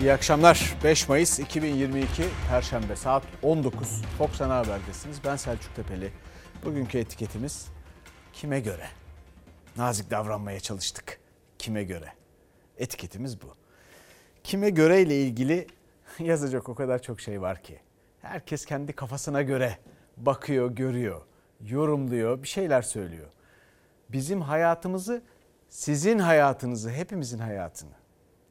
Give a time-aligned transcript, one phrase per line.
[0.00, 0.76] İyi akşamlar.
[0.84, 4.02] 5 Mayıs 2022 Perşembe saat 19.
[4.18, 5.20] Fox Ana Haber'desiniz.
[5.24, 6.12] Ben Selçuk Tepeli.
[6.64, 7.68] Bugünkü etiketimiz
[8.32, 8.86] kime göre?
[9.76, 11.20] Nazik davranmaya çalıştık.
[11.58, 12.12] Kime göre?
[12.78, 13.54] Etiketimiz bu.
[14.44, 15.66] Kime göre ile ilgili
[16.18, 17.80] yazacak o kadar çok şey var ki.
[18.22, 19.78] Herkes kendi kafasına göre
[20.16, 21.22] bakıyor, görüyor,
[21.60, 23.28] yorumluyor, bir şeyler söylüyor.
[24.08, 25.22] Bizim hayatımızı,
[25.68, 27.94] sizin hayatınızı, hepimizin hayatını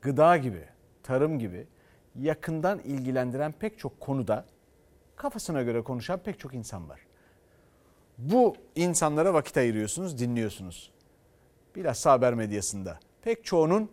[0.02, 0.79] gıda gibi,
[1.10, 1.68] tarım gibi
[2.15, 4.46] yakından ilgilendiren pek çok konuda
[5.16, 7.00] kafasına göre konuşan pek çok insan var.
[8.18, 10.92] Bu insanlara vakit ayırıyorsunuz, dinliyorsunuz.
[11.75, 13.00] Bilhassa haber medyasında.
[13.21, 13.89] Pek çoğunun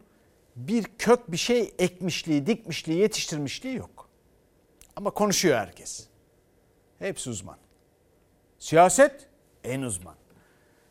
[0.56, 4.08] bir kök bir şey ekmişliği, dikmişliği, yetiştirmişliği yok.
[4.96, 6.06] Ama konuşuyor herkes.
[6.98, 7.58] Hepsi uzman.
[8.58, 9.28] Siyaset
[9.64, 10.14] en uzman.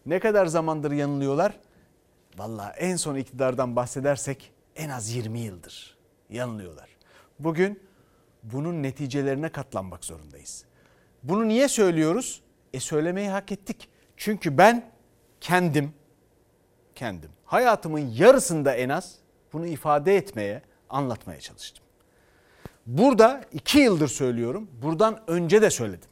[0.06, 1.60] Ne kadar zamandır yanılıyorlar?
[2.38, 5.95] Valla en son iktidardan bahsedersek en az 20 yıldır
[6.30, 6.90] yanılıyorlar.
[7.40, 7.84] Bugün
[8.44, 10.66] bunun neticelerine katlanmak zorundayız.
[11.24, 12.42] Bunu niye söylüyoruz?
[12.74, 13.90] E söylemeyi hak ettik.
[14.18, 14.92] Çünkü ben
[15.42, 15.94] kendim
[16.96, 19.16] kendim hayatımın yarısında en az
[19.54, 21.86] bunu ifade etmeye, anlatmaya çalıştım.
[22.86, 24.70] Burada iki yıldır söylüyorum.
[24.82, 26.10] Buradan önce de söyledim.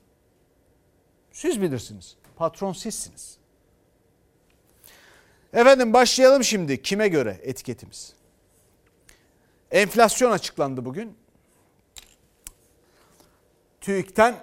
[1.32, 2.16] Siz bilirsiniz.
[2.36, 3.38] Patron sizsiniz.
[5.54, 6.82] Efendim başlayalım şimdi.
[6.82, 8.14] Kime göre etiketimiz?
[9.74, 11.18] Enflasyon açıklandı bugün.
[13.82, 14.36] TÜİK'ten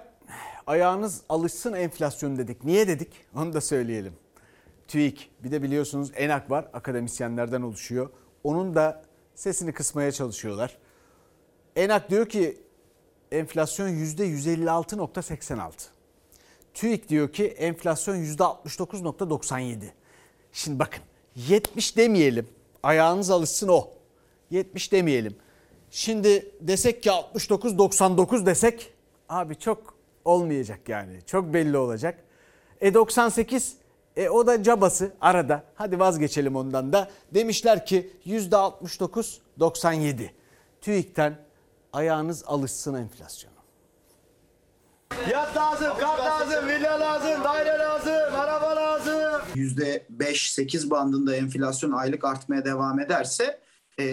[0.67, 2.63] ayağınız alışsın enflasyon dedik.
[2.63, 3.13] Niye dedik?
[3.35, 4.13] Onu da söyleyelim.
[4.87, 8.09] TÜİK bir de biliyorsunuz ENAK var akademisyenlerden oluşuyor.
[8.43, 9.03] Onun da
[9.35, 10.77] sesini kısmaya çalışıyorlar.
[11.75, 12.61] ENAK diyor ki
[13.31, 15.71] enflasyon %156.86.
[16.73, 19.79] TÜİK diyor ki enflasyon %69.97.
[20.53, 21.03] Şimdi bakın
[21.35, 22.49] 70 demeyelim.
[22.83, 24.00] Ayağınız alışsın o.
[24.51, 25.35] 70 demeyelim.
[25.91, 28.93] Şimdi desek ki 69-99 desek
[29.29, 29.93] abi çok
[30.25, 31.19] olmayacak yani.
[31.25, 32.19] Çok belli olacak.
[32.81, 33.75] E 98
[34.15, 35.63] e o da cabası arada.
[35.75, 37.09] Hadi vazgeçelim ondan da.
[37.33, 40.29] Demişler ki %69-97.
[40.81, 41.37] TÜİK'ten
[41.93, 43.55] ayağınız alışsın enflasyona.
[45.31, 49.41] Yat lazım, kat lazım, villa lazım, daire lazım, araba lazım.
[49.55, 53.59] %5-8 bandında enflasyon aylık artmaya devam ederse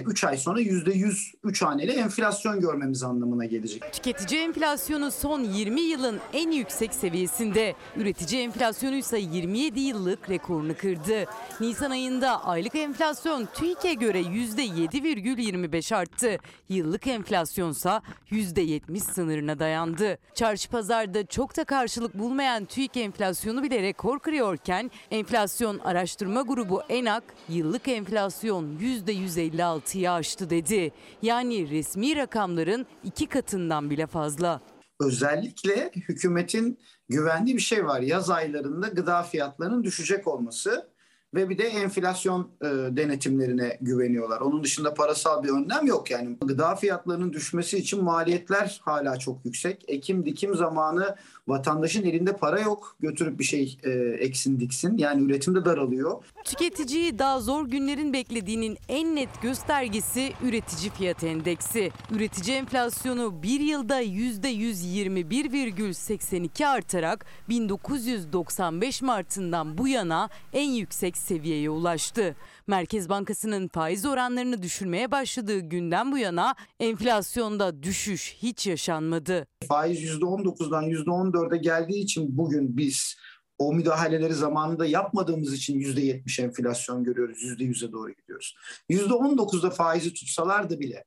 [0.07, 3.93] 3 ay sonra %100 3 haneli enflasyon görmemiz anlamına gelecek.
[3.93, 7.75] Tüketici enflasyonu son 20 yılın en yüksek seviyesinde.
[7.97, 11.25] Üretici enflasyonu ise 27 yıllık rekorunu kırdı.
[11.61, 16.39] Nisan ayında aylık enflasyon TÜİK'e göre %7,25 arttı.
[16.69, 20.19] Yıllık enflasyonsa %70 sınırına dayandı.
[20.35, 27.25] Çarşı pazarda çok da karşılık bulmayan TÜİK enflasyonu bile rekor kırıyorken enflasyon araştırma grubu ENAK
[27.49, 30.93] yıllık enflasyon %156 %56'yı aştı dedi.
[31.23, 34.61] Yani resmi rakamların iki katından bile fazla.
[35.01, 36.79] Özellikle hükümetin
[37.09, 38.01] güvendiği bir şey var.
[38.01, 40.89] Yaz aylarında gıda fiyatlarının düşecek olması
[41.35, 44.41] ve bir de enflasyon e, denetimlerine güveniyorlar.
[44.41, 46.37] Onun dışında parasal bir önlem yok yani.
[46.45, 49.85] Gıda fiyatlarının düşmesi için maliyetler hala çok yüksek.
[49.89, 51.17] Ekim dikim zamanı
[51.49, 52.97] vatandaşın elinde para yok.
[53.01, 54.99] Götürüp bir şey e, eksin diksin.
[54.99, 56.25] Yani üretimde daralıyor.
[56.45, 61.91] Tüketiciyi daha zor günlerin beklediğinin en net göstergesi üretici fiyat endeksi.
[62.11, 72.37] Üretici enflasyonu bir yılda %121,82 artarak 1995 Mart'ından bu yana en yüksek seviyeye ulaştı.
[72.69, 79.47] Merkez Bankası'nın faiz oranlarını düşürmeye başladığı günden bu yana enflasyonda düşüş hiç yaşanmadı.
[79.69, 83.17] Faiz %19'dan %14'e geldiği için bugün biz
[83.59, 88.57] o müdahaleleri zamanında yapmadığımız için %70 enflasyon görüyoruz, %100'e doğru gidiyoruz.
[88.91, 91.05] %19'da faizi tutsalardı bile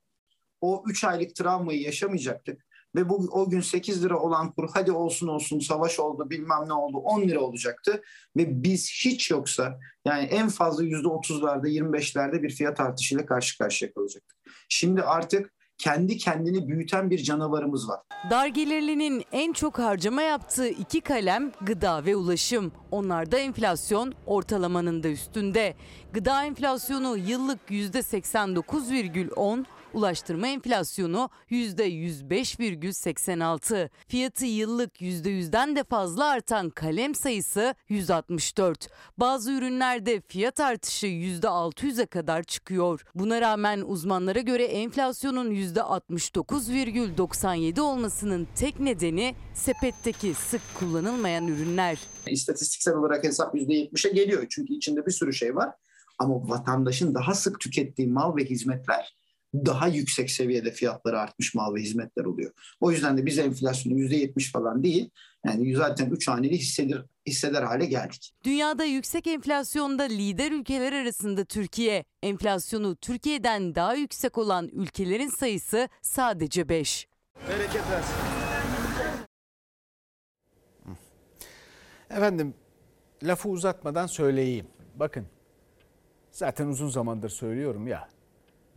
[0.62, 5.28] o 3 aylık travmayı yaşamayacaktık ve bu o gün 8 lira olan kur hadi olsun
[5.28, 8.02] olsun savaş oldu bilmem ne oldu 10 lira olacaktı
[8.38, 14.38] ve biz hiç yoksa yani en fazla %30'larda 25'lerde bir fiyat artışıyla karşı karşıya kalacaktık.
[14.70, 18.00] Şimdi artık kendi kendini büyüten bir canavarımız var.
[18.30, 22.72] Dar gelirlinin en çok harcama yaptığı iki kalem gıda ve ulaşım.
[22.92, 25.76] Onlarda enflasyon ortalamanın da üstünde.
[26.14, 33.90] Gıda enflasyonu yıllık %89,10, Ulaştırma enflasyonu %105,86.
[34.08, 38.88] Fiyatı yıllık %100'den de fazla artan kalem sayısı 164.
[39.18, 43.06] Bazı ürünlerde fiyat artışı %600'e kadar çıkıyor.
[43.16, 52.00] Buna rağmen uzmanlara göre enflasyonun %69,97 olmasının tek nedeni sepetteki sık kullanılmayan ürünler.
[52.28, 55.70] İstatistiksel olarak hesap %70'e geliyor çünkü içinde bir sürü şey var.
[56.20, 59.21] Ama vatandaşın daha sık tükettiği mal ve hizmetler
[59.54, 62.52] daha yüksek seviyede fiyatları artmış mal ve hizmetler oluyor.
[62.80, 65.10] O yüzden de biz enflasyonu %70 falan değil
[65.46, 68.34] yani zaten 3 haneli hisseder, hisseder hale geldik.
[68.44, 72.06] Dünyada yüksek enflasyonda lider ülkeler arasında Türkiye.
[72.24, 77.08] Enflasyonu Türkiye'den daha yüksek olan ülkelerin sayısı sadece 5.
[77.50, 78.16] Bereket versin.
[82.10, 82.54] Efendim
[83.24, 84.68] lafı uzatmadan söyleyeyim.
[84.96, 85.26] Bakın
[86.32, 88.10] zaten uzun zamandır söylüyorum ya.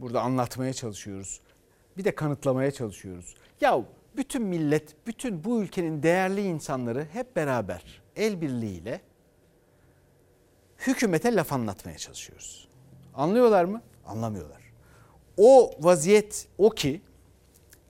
[0.05, 1.41] Burada anlatmaya çalışıyoruz.
[1.97, 3.35] Bir de kanıtlamaya çalışıyoruz.
[3.61, 3.85] Ya
[4.17, 9.01] bütün millet, bütün bu ülkenin değerli insanları hep beraber el birliğiyle
[10.79, 12.69] hükümete laf anlatmaya çalışıyoruz.
[13.15, 13.83] Anlıyorlar mı?
[14.07, 14.63] Anlamıyorlar.
[15.37, 17.03] O vaziyet o ki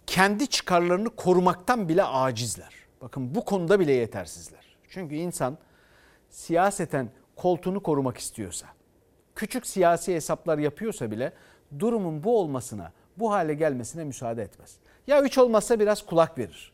[0.06, 2.74] kendi çıkarlarını korumaktan bile acizler.
[3.00, 4.76] Bakın bu konuda bile yetersizler.
[4.88, 5.58] Çünkü insan
[6.30, 8.66] siyaseten koltuğunu korumak istiyorsa,
[9.34, 11.32] küçük siyasi hesaplar yapıyorsa bile
[11.78, 14.76] durumun bu olmasına, bu hale gelmesine müsaade etmez.
[15.06, 16.72] Ya üç olmazsa biraz kulak verir.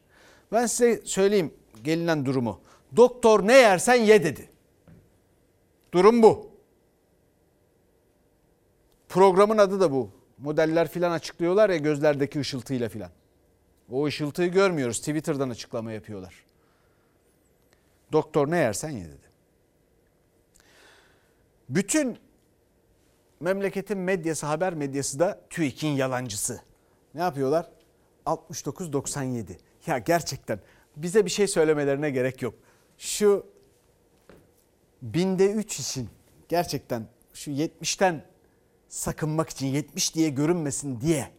[0.53, 1.55] Ben size söyleyeyim
[1.85, 2.61] gelinen durumu.
[2.97, 4.49] Doktor ne yersen ye dedi.
[5.93, 6.51] Durum bu.
[9.09, 10.11] Programın adı da bu.
[10.39, 13.11] Modeller filan açıklıyorlar ya gözlerdeki ışıltıyla filan.
[13.91, 14.99] O ışıltıyı görmüyoruz.
[14.99, 16.35] Twitter'dan açıklama yapıyorlar.
[18.13, 19.31] Doktor ne yersen ye dedi.
[21.69, 22.19] Bütün
[23.41, 26.61] memleketin medyası, haber medyası da TÜİK'in yalancısı.
[27.15, 27.71] Ne yapıyorlar?
[28.27, 29.45] 69-97.
[29.87, 30.61] Ya gerçekten
[30.97, 32.55] bize bir şey söylemelerine gerek yok.
[32.99, 33.47] Şu
[35.03, 36.09] binde 3 için
[36.49, 38.25] gerçekten şu 70'ten
[38.89, 41.31] sakınmak için 70 diye görünmesin diye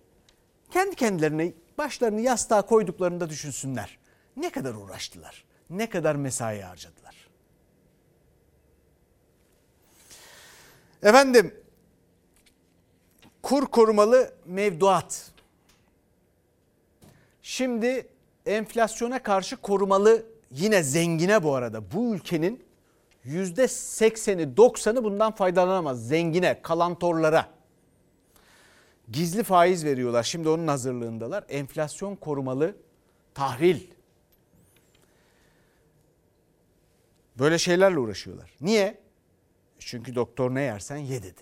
[0.71, 4.00] kendi kendilerine başlarını yastığa koyduklarında düşünsünler.
[4.38, 7.30] Ne kadar uğraştılar, ne kadar mesai harcadılar.
[11.03, 11.60] Efendim,
[13.43, 15.31] kur korumalı mevduat.
[17.41, 18.07] Şimdi
[18.45, 22.63] enflasyona karşı korumalı yine zengine bu arada bu ülkenin
[23.23, 27.49] yüzde sekseni doksanı bundan faydalanamaz zengine kalantorlara.
[29.11, 32.75] Gizli faiz veriyorlar şimdi onun hazırlığındalar enflasyon korumalı
[33.33, 33.81] tahril.
[37.39, 38.51] Böyle şeylerle uğraşıyorlar.
[38.61, 39.01] Niye?
[39.79, 41.41] Çünkü doktor ne yersen ye dedi.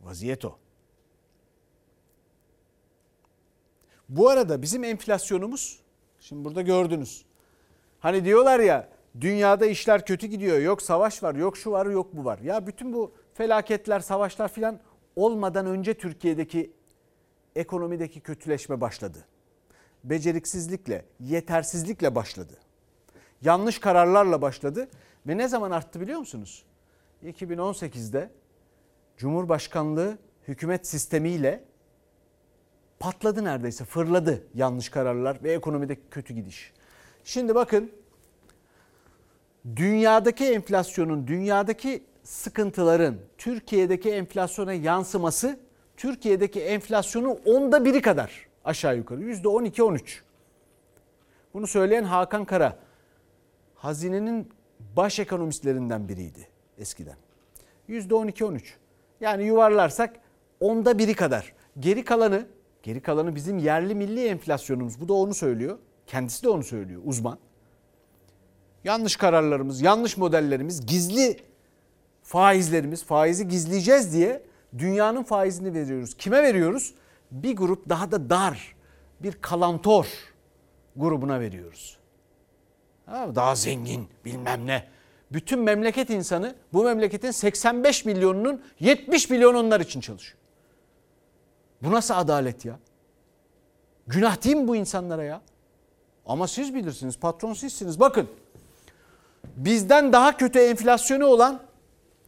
[0.00, 0.58] Vaziyet o.
[4.08, 5.80] Bu arada bizim enflasyonumuz
[6.20, 7.24] şimdi burada gördünüz.
[8.00, 8.88] Hani diyorlar ya
[9.20, 10.58] dünyada işler kötü gidiyor.
[10.58, 12.38] Yok savaş var, yok şu var, yok bu var.
[12.38, 14.80] Ya bütün bu felaketler, savaşlar filan
[15.16, 16.72] olmadan önce Türkiye'deki
[17.56, 19.18] ekonomideki kötüleşme başladı.
[20.04, 22.52] Beceriksizlikle, yetersizlikle başladı.
[23.42, 24.88] Yanlış kararlarla başladı
[25.26, 26.64] ve ne zaman arttı biliyor musunuz?
[27.24, 28.30] 2018'de
[29.16, 30.18] Cumhurbaşkanlığı
[30.48, 31.64] hükümet sistemiyle
[33.00, 36.72] patladı neredeyse, fırladı yanlış kararlar ve ekonomideki kötü gidiş.
[37.24, 37.90] Şimdi bakın
[39.76, 45.58] dünyadaki enflasyonun, dünyadaki sıkıntıların Türkiye'deki enflasyona yansıması
[45.96, 49.22] Türkiye'deki enflasyonun onda biri kadar aşağı yukarı.
[49.22, 50.20] Yüzde 12-13.
[51.54, 52.78] Bunu söyleyen Hakan Kara.
[53.74, 54.52] Hazinenin
[54.96, 56.48] baş ekonomistlerinden biriydi
[56.78, 57.16] eskiden.
[57.88, 58.60] Yüzde 12-13.
[59.20, 60.16] Yani yuvarlarsak
[60.60, 61.52] onda biri kadar.
[61.80, 62.46] Geri kalanı,
[62.86, 65.00] geri kalanı bizim yerli milli enflasyonumuz.
[65.00, 65.78] Bu da onu söylüyor.
[66.06, 67.38] Kendisi de onu söylüyor uzman.
[68.84, 71.36] Yanlış kararlarımız, yanlış modellerimiz, gizli
[72.22, 74.42] faizlerimiz, faizi gizleyeceğiz diye
[74.78, 76.14] dünyanın faizini veriyoruz.
[76.14, 76.94] Kime veriyoruz?
[77.30, 78.76] Bir grup daha da dar,
[79.20, 80.06] bir kalantor
[80.96, 81.98] grubuna veriyoruz.
[83.08, 84.88] Daha zengin bilmem ne.
[85.32, 90.45] Bütün memleket insanı bu memleketin 85 milyonunun 70 milyon onlar için çalışıyor.
[91.82, 92.78] Bu nasıl adalet ya?
[94.06, 95.40] Günah değil mi bu insanlara ya?
[96.26, 98.00] Ama siz bilirsiniz, patron sizsiniz.
[98.00, 98.28] Bakın
[99.56, 101.62] bizden daha kötü enflasyonu olan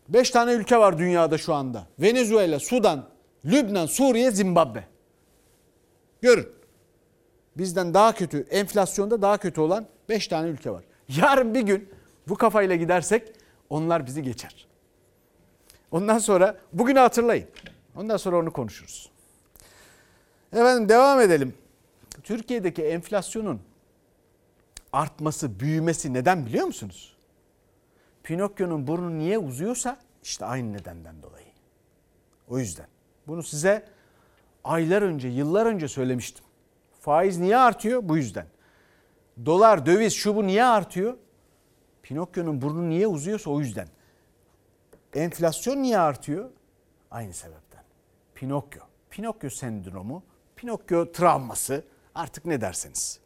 [0.09, 1.87] 5 tane ülke var dünyada şu anda.
[1.99, 3.05] Venezuela, Sudan,
[3.45, 4.85] Lübnan, Suriye, Zimbabwe.
[6.23, 6.49] Görün.
[7.57, 10.85] Bizden daha kötü, enflasyonda daha kötü olan 5 tane ülke var.
[11.09, 11.89] Yarın bir gün
[12.29, 13.33] bu kafayla gidersek
[13.71, 14.67] onlar bizi geçer.
[15.91, 17.47] Ondan sonra bugünü hatırlayın.
[17.97, 19.11] Ondan sonra onu konuşuruz.
[20.53, 21.55] Efendim devam edelim.
[22.23, 23.61] Türkiye'deki enflasyonun
[24.93, 27.17] artması, büyümesi neden biliyor musunuz?
[28.23, 31.47] Pinokyo'nun burnu niye uzuyorsa işte aynı nedenden dolayı.
[32.49, 32.87] O yüzden.
[33.27, 33.89] Bunu size
[34.65, 36.45] aylar önce, yıllar önce söylemiştim.
[37.01, 38.09] Faiz niye artıyor?
[38.09, 38.47] Bu yüzden.
[39.47, 41.17] Dolar, döviz, şu bu niye artıyor?
[42.03, 43.89] Pinokyo'nun burnu niye uzuyorsa o yüzden.
[45.15, 46.51] Enflasyon niye artıyor?
[47.11, 47.83] Aynı sebepten.
[48.35, 48.83] Pinokyo.
[49.11, 50.23] Pinokyo sendromu
[50.59, 51.85] Pinokyo travması
[52.15, 53.19] artık ne derseniz.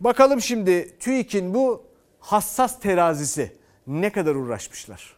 [0.00, 1.84] Bakalım şimdi TÜİK'in bu
[2.20, 5.16] hassas terazisi ne kadar uğraşmışlar.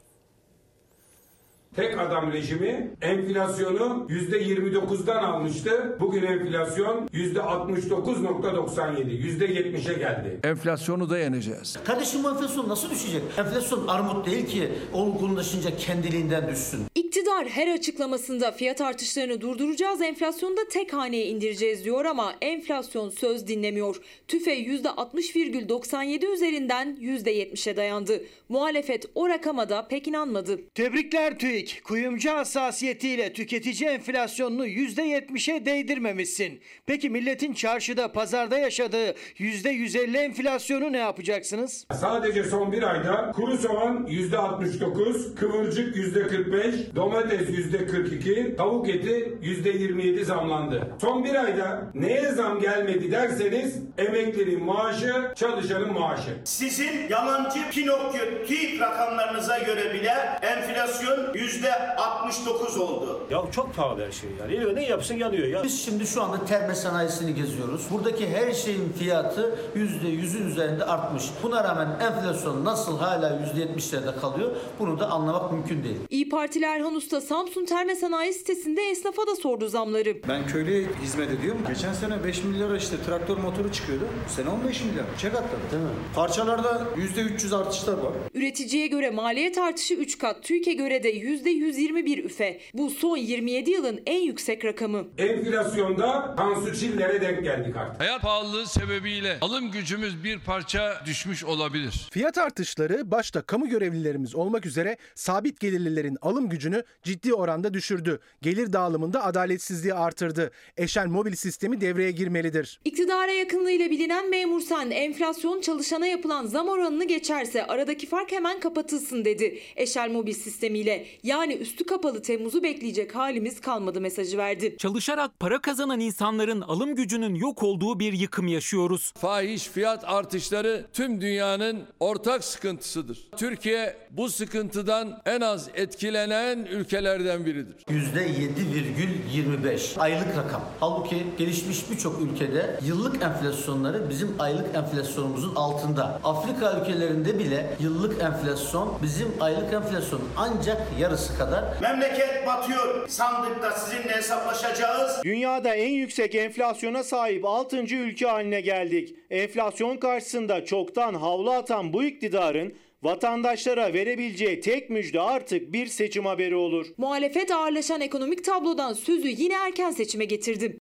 [1.77, 5.97] Tek adam rejimi enflasyonu %29'dan almıştı.
[6.01, 10.41] Bugün enflasyon %69.97, %70'e geldi.
[10.45, 11.79] Enflasyonu da yeneceğiz.
[11.85, 13.23] Kardeşim bu enflasyon nasıl düşecek?
[13.39, 16.81] Enflasyon armut değil ki olgunlaşınca kendiliğinden düşsün.
[16.95, 23.47] İktidar her açıklamasında fiyat artışlarını durduracağız, enflasyonu da tek haneye indireceğiz diyor ama enflasyon söz
[23.47, 23.97] dinlemiyor.
[24.29, 28.23] TÜFE %60,97 üzerinden %70'e dayandı.
[28.49, 30.61] Muhalefet o rakama da pek inanmadı.
[30.75, 31.60] Tebrikler TÜİK.
[31.85, 36.61] Kuyumcu hassasiyetiyle tüketici enflasyonunu %70'e değdirmemişsin.
[36.87, 41.87] Peki milletin çarşıda, pazarda yaşadığı %150 enflasyonu ne yapacaksınız?
[42.01, 50.95] Sadece son bir ayda kuru soğan %69, kıvırcık %45, domates %42, tavuk eti %27 zamlandı.
[51.01, 56.31] Son bir ayda neye zam gelmedi derseniz emeklinin maaşı, çalışanın maaşı.
[56.45, 60.13] Sizin yalancı Pinokyo TÜİK rakamlarınıza göre bile
[60.43, 63.21] enflasyon yüzde 69 oldu.
[63.31, 64.75] Ya çok pahalı her şey yani.
[64.75, 65.65] Ne yapsın yanıyor ya.
[65.65, 67.87] Biz şimdi şu anda terme sanayisini geziyoruz.
[67.91, 71.25] Buradaki her şeyin fiyatı %100'ün üzerinde artmış.
[71.43, 75.97] Buna rağmen enflasyon nasıl hala %70'lerde kalıyor bunu da anlamak mümkün değil.
[76.11, 80.17] İyi Partili Erhan Usta Samsun Terme Sanayi sitesinde esnafa da sordu zamları.
[80.29, 81.61] Ben köylüye hizmet ediyorum.
[81.69, 84.05] Geçen sene 5 milyara işte traktör motoru çıkıyordu.
[84.29, 85.05] Bu sene 15 milyar.
[85.19, 85.51] Çek atladı.
[85.73, 85.89] Değil mi?
[86.15, 88.13] Parçalarda %300 artışlar var.
[88.35, 91.13] Üreticiye göre maliyet artışı 3 kat, TÜİK'e göre de
[91.47, 92.61] %121 üfe.
[92.75, 95.09] Bu son 27 yılın en yüksek rakamı.
[95.19, 98.01] Enflasyonda Tansu Çiller'e denk geldik artık.
[98.01, 102.09] Hayat pahalılığı sebebiyle alım gücümüz bir parça düşmüş olabilir.
[102.13, 108.21] Fiyat artışları başta kamu görevlilerimiz olmak üzere sabit gelirlilerin alım gücünü ciddi oranda düşürdü.
[108.43, 110.51] Gelir dağılımında adaletsizliği artırdı.
[110.77, 112.81] Eşen mobil sistemi devreye girmelidir.
[112.85, 119.25] İktidara yakınlığıyla bilinen memur sen enflasyon çalışana yapılan zam oranını geçerse aradaki fark hemen kapatılsın
[119.25, 119.59] dedi.
[119.77, 124.77] Eşel mobil sistemiyle yani üstü kapalı Temmuz'u bekleyecek halimiz kalmadı mesajı verdi.
[124.79, 129.13] Çalışarak para kazanan insanların alım gücünün yok olduğu bir yıkım yaşıyoruz.
[129.17, 133.29] Fahiş fiyat artışları tüm dünyanın ortak sıkıntısıdır.
[133.37, 137.75] Türkiye bu sıkıntıdan en az etkilenen ülkelerden biridir.
[137.89, 140.63] %7,25 aylık rakam.
[140.81, 146.21] Halbuki gelişmiş birçok ülkede yıllık enflasyonları bizim aylık enflasyonumuzun altında.
[146.25, 151.65] Afrika ülkelerinde bile yıllık enflasyon bizim aylık enflasyonun ancak yarısı kadar.
[151.81, 153.09] Memleket batıyor.
[153.09, 155.21] Sandıkta sizinle hesaplaşacağız.
[155.25, 157.77] Dünyada en yüksek enflasyona sahip 6.
[157.77, 159.17] ülke haline geldik.
[159.31, 166.55] Enflasyon karşısında çoktan havlu atan bu iktidarın vatandaşlara verebileceği tek müjde artık bir seçim haberi
[166.57, 166.87] olur.
[166.97, 170.79] Muhalefet ağırlaşan ekonomik tablodan sözü yine erken seçime getirdi.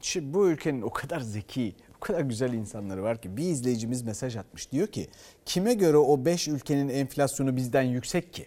[0.00, 4.72] Şimdi bu ülkenin o kadar zeki, kadar güzel insanları var ki bir izleyicimiz mesaj atmış.
[4.72, 5.08] Diyor ki
[5.46, 8.46] kime göre o 5 ülkenin enflasyonu bizden yüksek ki?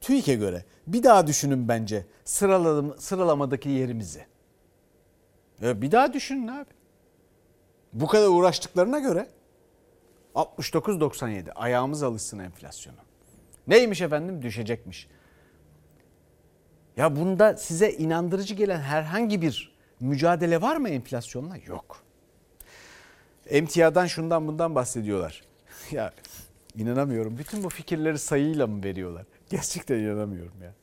[0.00, 4.26] TÜİK'e göre bir daha düşünün bence sıralama, sıralamadaki yerimizi.
[5.60, 6.70] Ya bir daha düşünün abi.
[7.92, 9.26] Bu kadar uğraştıklarına göre
[10.34, 12.98] 69.97 ayağımız alışsın enflasyona.
[13.66, 15.08] Neymiş efendim düşecekmiş.
[16.96, 21.56] Ya bunda size inandırıcı gelen herhangi bir mücadele var mı enflasyonla?
[21.56, 22.09] Yok.
[23.46, 25.42] Emtiadan şundan bundan bahsediyorlar.
[25.90, 26.12] ya
[26.76, 27.38] inanamıyorum.
[27.38, 29.24] Bütün bu fikirleri sayıyla mı veriyorlar?
[29.50, 30.74] Gerçekten inanamıyorum ya.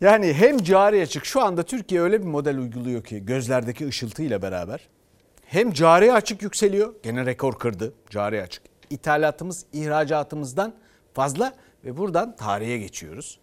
[0.00, 4.88] Yani hem cari açık şu anda Türkiye öyle bir model uyguluyor ki gözlerdeki ışıltıyla beraber.
[5.46, 6.94] Hem cari açık yükseliyor.
[7.02, 8.62] Gene rekor kırdı cari açık.
[8.90, 10.74] İthalatımız ihracatımızdan
[11.14, 13.38] fazla ve buradan tarihe geçiyoruz.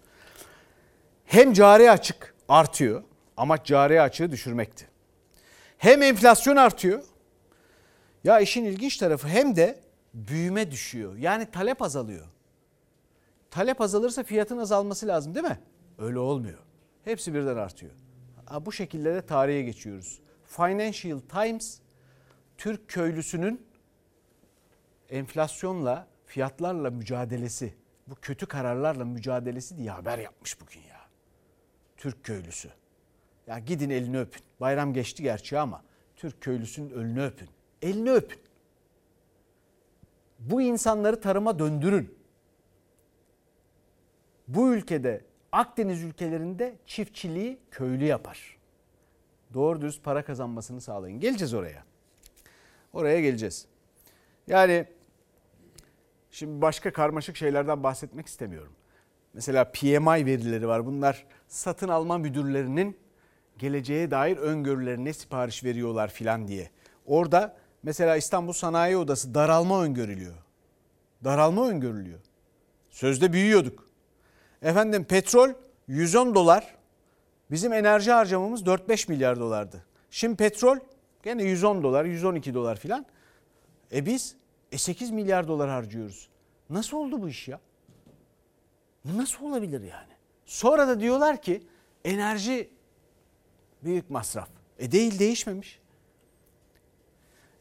[1.26, 3.04] Hem cari açık artıyor.
[3.38, 4.88] Amaç cari açığı düşürmekti.
[5.78, 7.04] Hem enflasyon artıyor.
[8.26, 9.80] Ya işin ilginç tarafı hem de
[10.14, 11.18] büyüme düşüyor.
[11.18, 12.26] Yani talep azalıyor.
[13.52, 15.60] Talep azalırsa fiyatın azalması lazım değil mi?
[15.98, 16.60] Öyle olmuyor.
[17.04, 17.92] Hepsi birden artıyor.
[18.62, 20.22] Bu şekilde de tarihe geçiyoruz.
[20.46, 21.80] Financial Times
[22.58, 23.68] Türk köylüsünün
[25.10, 27.74] enflasyonla, fiyatlarla mücadelesi,
[28.08, 31.02] bu kötü kararlarla mücadelesi diye haber yapmış bugün ya.
[31.98, 32.70] Türk köylüsü.
[33.48, 34.42] Ya gidin elini öpün.
[34.62, 35.84] Bayram geçti gerçi ama
[36.16, 37.55] Türk köylüsünün önünü öpün.
[37.86, 38.40] Elini öpün.
[40.40, 42.16] Bu insanları tarıma döndürün.
[44.48, 48.58] Bu ülkede Akdeniz ülkelerinde çiftçiliği köylü yapar.
[49.54, 51.20] Doğru dürüst para kazanmasını sağlayın.
[51.20, 51.84] Geleceğiz oraya.
[52.94, 53.66] Oraya geleceğiz.
[54.48, 54.86] Yani
[56.32, 58.74] şimdi başka karmaşık şeylerden bahsetmek istemiyorum.
[59.34, 60.86] mesela PMI verileri var.
[60.86, 62.98] Bunlar satın alma müdürlerinin
[63.58, 66.70] geleceğe dair öngörülerine sipariş veriyorlar filan diye.
[67.06, 70.36] Orada mesela İstanbul Sanayi Odası daralma öngörülüyor.
[71.24, 72.20] Daralma öngörülüyor.
[72.90, 73.90] Sözde büyüyorduk.
[74.62, 75.50] Efendim petrol
[75.88, 76.76] 110 dolar.
[77.52, 79.86] Bizim enerji harcamamız 4-5 milyar dolardı.
[80.12, 80.78] Şimdi petrol
[81.24, 83.06] gene 110 dolar, 112 dolar filan.
[83.94, 84.36] E biz
[84.72, 86.30] e 8 milyar dolar harcıyoruz.
[86.70, 87.60] Nasıl oldu bu iş ya?
[89.06, 90.14] Bu nasıl olabilir yani?
[90.46, 91.64] Sonra da diyorlar ki
[92.06, 92.70] enerji
[93.84, 94.50] büyük masraf.
[94.80, 95.80] E değil değişmemiş.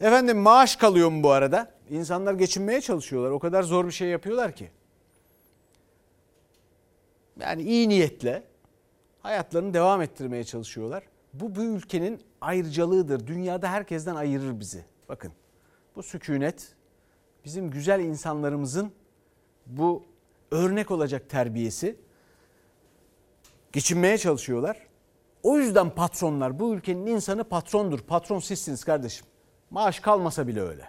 [0.00, 1.70] Efendim maaş kalıyor mu bu arada?
[1.90, 3.30] İnsanlar geçinmeye çalışıyorlar.
[3.30, 4.70] O kadar zor bir şey yapıyorlar ki.
[7.40, 8.42] Yani iyi niyetle
[9.20, 11.02] hayatlarını devam ettirmeye çalışıyorlar.
[11.32, 13.26] Bu bu ülkenin ayrıcalığıdır.
[13.26, 14.84] Dünyada herkesten ayırır bizi.
[15.08, 15.32] Bakın
[15.96, 16.74] bu sükunet
[17.44, 18.92] bizim güzel insanlarımızın
[19.66, 20.04] bu
[20.50, 21.96] örnek olacak terbiyesi.
[23.72, 24.78] Geçinmeye çalışıyorlar.
[25.42, 28.00] O yüzden patronlar bu ülkenin insanı patrondur.
[28.00, 29.26] Patron sizsiniz kardeşim.
[29.74, 30.88] Maaş kalmasa bile öyle.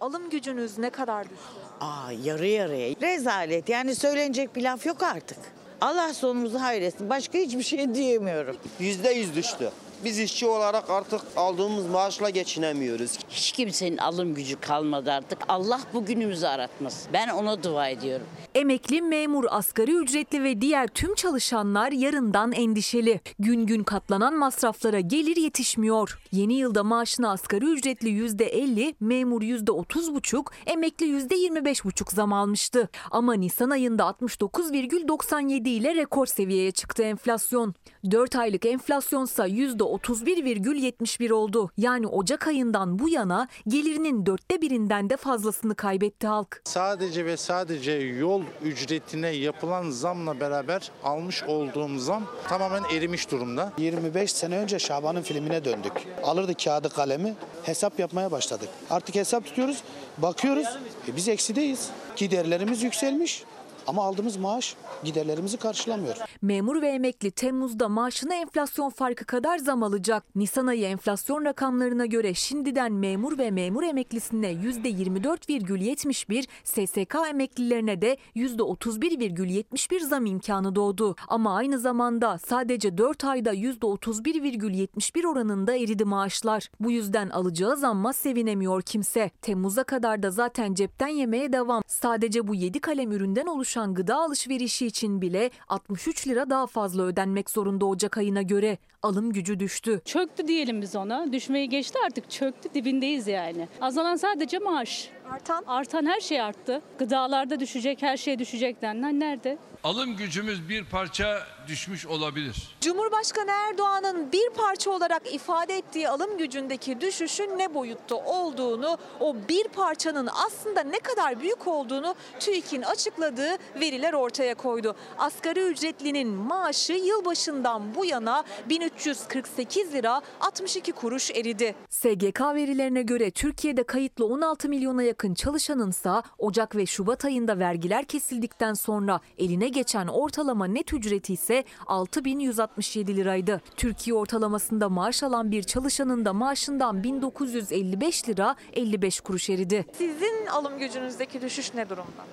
[0.00, 1.42] Alım gücünüz ne kadar düştü?
[1.80, 2.94] Aa yarı yarıya.
[3.02, 5.38] Rezalet yani söylenecek bir laf yok artık.
[5.80, 7.10] Allah sonumuzu hayretsin.
[7.10, 8.56] Başka hiçbir şey diyemiyorum.
[8.78, 9.70] Yüzde yüz düştü.
[10.04, 13.18] Biz işçi olarak artık aldığımız maaşla geçinemiyoruz.
[13.28, 15.38] Hiç kimsenin alım gücü kalmadı artık.
[15.48, 17.12] Allah bugünümüzü aratmasın.
[17.12, 18.26] Ben ona dua ediyorum.
[18.54, 23.20] Emekli, memur, asgari ücretli ve diğer tüm çalışanlar yarından endişeli.
[23.38, 26.18] Gün gün katlanan masraflara gelir yetişmiyor.
[26.32, 32.88] Yeni yılda maaşına asgari ücretli %50, memur %30,5, emekli %25,5 zam almıştı.
[33.10, 37.74] Ama Nisan ayında 69,97 ile rekor seviyeye çıktı enflasyon.
[38.10, 41.70] 4 aylık enflasyonsa %31,71 oldu.
[41.76, 46.60] Yani Ocak ayından bu yana gelirinin dörtte birinden de fazlasını kaybetti halk.
[46.64, 53.72] Sadece ve sadece yol ücretine yapılan zamla beraber almış olduğum zam tamamen erimiş durumda.
[53.78, 55.92] 25 sene önce Şaban'ın filmine döndük.
[56.22, 58.68] Alırdık kağıdı kalemi, hesap yapmaya başladık.
[58.90, 59.82] Artık hesap tutuyoruz,
[60.18, 60.66] bakıyoruz.
[61.08, 61.90] E biz eksideyiz.
[62.16, 63.44] Giderlerimiz yükselmiş
[63.86, 66.16] ama aldığımız maaş giderlerimizi karşılamıyor.
[66.42, 70.36] Memur ve emekli Temmuz'da maaşına enflasyon farkı kadar zam alacak.
[70.36, 80.00] Nisan ayı enflasyon rakamlarına göre şimdiden memur ve memur emeklisine %24,71, SSK emeklilerine de %31,71
[80.00, 81.16] zam imkanı doğdu.
[81.28, 86.68] Ama aynı zamanda sadece 4 ayda %31,71 oranında eridi maaşlar.
[86.80, 89.30] Bu yüzden alacağı zamma sevinemiyor kimse.
[89.42, 91.82] Temmuz'a kadar da zaten cepten yemeye devam.
[91.86, 97.50] Sadece bu 7 kalem üründen oluşan gıda alışverişi için bile 63 lira daha fazla ödenmek
[97.50, 98.78] zorunda Ocak ayına göre.
[99.02, 100.00] Alım gücü düştü.
[100.04, 101.32] Çöktü diyelim biz ona.
[101.32, 103.68] Düşmeyi geçti artık çöktü dibindeyiz yani.
[103.80, 105.10] Azalan sadece maaş.
[105.30, 105.64] Artan?
[105.66, 106.82] Artan her şey arttı.
[106.98, 109.58] Gıdalarda düşecek, her şey düşecek denilen nerede?
[109.84, 111.38] Alım gücümüz bir parça
[111.70, 112.76] düşmüş olabilir.
[112.80, 119.68] Cumhurbaşkanı Erdoğan'ın bir parça olarak ifade ettiği alım gücündeki düşüşün ne boyutta olduğunu, o bir
[119.68, 124.96] parçanın aslında ne kadar büyük olduğunu TÜİK'in açıkladığı veriler ortaya koydu.
[125.18, 131.74] Asgari ücretlinin maaşı yılbaşından bu yana 1348 lira 62 kuruş eridi.
[131.88, 138.74] SGK verilerine göre Türkiye'de kayıtlı 16 milyona yakın çalışanınsa Ocak ve Şubat ayında vergiler kesildikten
[138.74, 143.60] sonra eline geçen ortalama net ücreti ise 6167 liraydı.
[143.76, 149.86] Türkiye ortalamasında maaş alan bir çalışanın da maaşından 1955 lira 55 kuruş eridi.
[149.98, 152.24] Sizin alım gücünüzdeki düşüş ne durumda?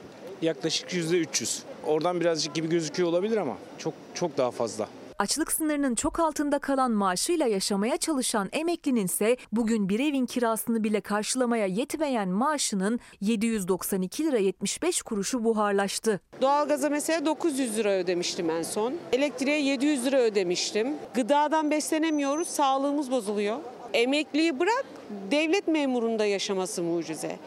[0.42, 1.64] Yaklaşık yüzde 300.
[1.86, 4.88] Oradan birazcık gibi gözüküyor olabilir ama çok çok daha fazla.
[5.20, 11.02] Açlık sınırının çok altında kalan maaşıyla yaşamaya çalışan emeklinin ise bugün bir evin kirasını bile
[11.02, 16.20] karşılamaya yetmeyen maaşının 792 lira 75 kuruşu buharlaştı.
[16.42, 18.94] Doğalgaza mesela 900 lira ödemiştim en son.
[19.12, 20.96] Elektriğe 700 lira ödemiştim.
[21.14, 23.58] Gıdadan beslenemiyoruz, sağlığımız bozuluyor.
[23.94, 24.86] Emekliyi bırak,
[25.32, 27.40] devlet memurunda yaşaması mucize.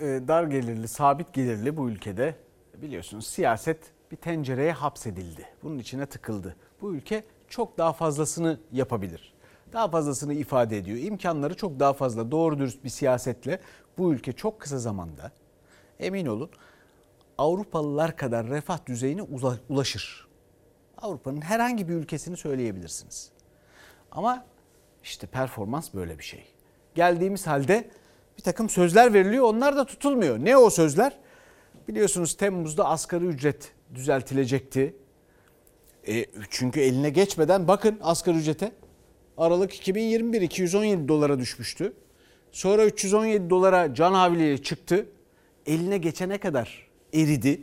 [0.00, 2.34] Ee, dar gelirli, sabit gelirli bu ülkede
[2.82, 5.48] biliyorsunuz siyaset bir tencereye hapsedildi.
[5.62, 6.56] Bunun içine tıkıldı.
[6.82, 9.34] Bu ülke çok daha fazlasını yapabilir.
[9.72, 10.98] Daha fazlasını ifade ediyor.
[10.98, 12.30] İmkanları çok daha fazla.
[12.30, 13.60] Doğru dürüst bir siyasetle
[13.98, 15.32] bu ülke çok kısa zamanda
[15.98, 16.50] emin olun
[17.38, 19.22] Avrupalılar kadar refah düzeyine
[19.68, 20.28] ulaşır.
[20.98, 23.32] Avrupa'nın herhangi bir ülkesini söyleyebilirsiniz.
[24.12, 24.44] Ama
[25.02, 26.44] işte performans böyle bir şey.
[26.94, 27.90] Geldiğimiz halde
[28.38, 30.38] bir takım sözler veriliyor onlar da tutulmuyor.
[30.38, 31.18] Ne o sözler?
[31.88, 34.96] Biliyorsunuz Temmuz'da asgari ücret düzeltilecekti.
[36.08, 38.72] E, çünkü eline geçmeden bakın asgari ücrete.
[39.36, 41.92] Aralık 2021 217 dolara düşmüştü.
[42.52, 45.06] Sonra 317 dolara can havliye çıktı.
[45.66, 47.60] eline geçene kadar eridi.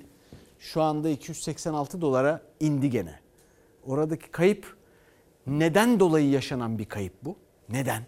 [0.60, 3.20] Şu anda 286 dolara indi gene.
[3.86, 4.78] Oradaki kayıp
[5.48, 7.36] neden dolayı yaşanan bir kayıp bu?
[7.70, 8.04] Neden?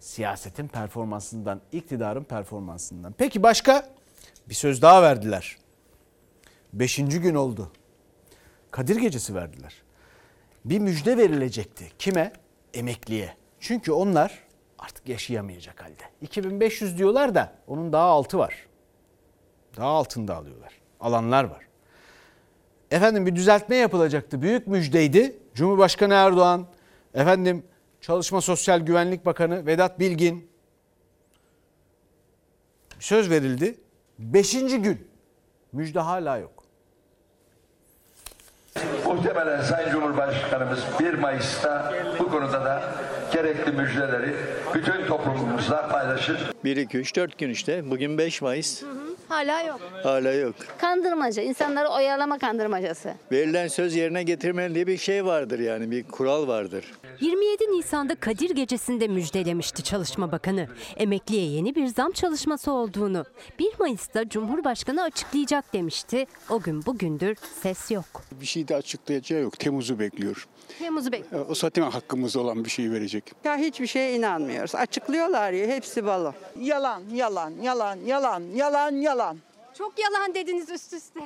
[0.00, 3.14] Siyasetin performansından, iktidarın performansından.
[3.18, 3.88] Peki başka?
[4.48, 5.56] Bir söz daha verdiler.
[6.74, 7.72] Beşinci gün oldu.
[8.70, 9.82] Kadir Gecesi verdiler.
[10.64, 11.84] Bir müjde verilecekti.
[11.98, 12.32] Kime?
[12.74, 13.36] Emekliye.
[13.60, 14.38] Çünkü onlar
[14.78, 16.02] artık yaşayamayacak halde.
[16.20, 18.66] 2500 diyorlar da onun daha altı var.
[19.76, 20.72] Daha altında alıyorlar.
[21.00, 21.64] Alanlar var.
[22.90, 24.42] Efendim bir düzeltme yapılacaktı.
[24.42, 25.36] Büyük müjdeydi.
[25.54, 26.66] Cumhurbaşkanı Erdoğan,
[27.14, 27.64] efendim
[28.00, 30.50] Çalışma Sosyal Güvenlik Bakanı Vedat Bilgin
[32.98, 33.80] söz verildi.
[34.18, 35.08] Beşinci gün
[35.72, 36.53] müjde hala yok.
[39.06, 42.82] Muhtemelen Sayın Cumhurbaşkanımız 1 Mayıs'ta bu konuda da
[43.32, 44.34] gerekli müjdeleri
[44.74, 46.52] bütün toplumumuzla paylaşır.
[46.64, 47.90] 1, 2, 3, 4 gün işte.
[47.90, 48.82] Bugün 5 Mayıs.
[49.34, 49.80] Hala yok.
[50.02, 50.54] Hala yok.
[50.78, 53.14] Kandırmaca, insanları oyalama kandırmacası.
[53.32, 56.84] Verilen söz yerine getirmeli diye bir şey vardır yani bir kural vardır.
[57.20, 60.68] 27 Nisan'da Kadir Gecesi'nde müjdelemişti Çalışma Bakanı.
[60.96, 63.24] Emekliye yeni bir zam çalışması olduğunu.
[63.58, 66.26] 1 Mayıs'ta Cumhurbaşkanı açıklayacak demişti.
[66.50, 68.04] O gün bugündür ses yok.
[68.40, 69.58] Bir şey de açıklayacağı yok.
[69.58, 70.46] Temmuz'u bekliyor.
[70.78, 71.46] Temmuz'u bekliyor.
[71.48, 73.24] O zaten hakkımızda olan bir şey verecek.
[73.44, 74.74] Ya hiçbir şeye inanmıyoruz.
[74.74, 76.34] Açıklıyorlar ya hepsi balon.
[76.60, 79.23] Yalan, yalan, yalan, yalan, yalan, yalan.
[79.78, 81.20] Çok yalan dediniz üst üste.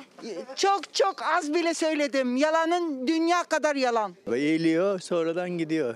[0.55, 2.35] Çok çok az bile söyledim.
[2.37, 4.15] Yalanın dünya kadar yalan.
[4.33, 5.95] Eğiliyor sonradan gidiyor.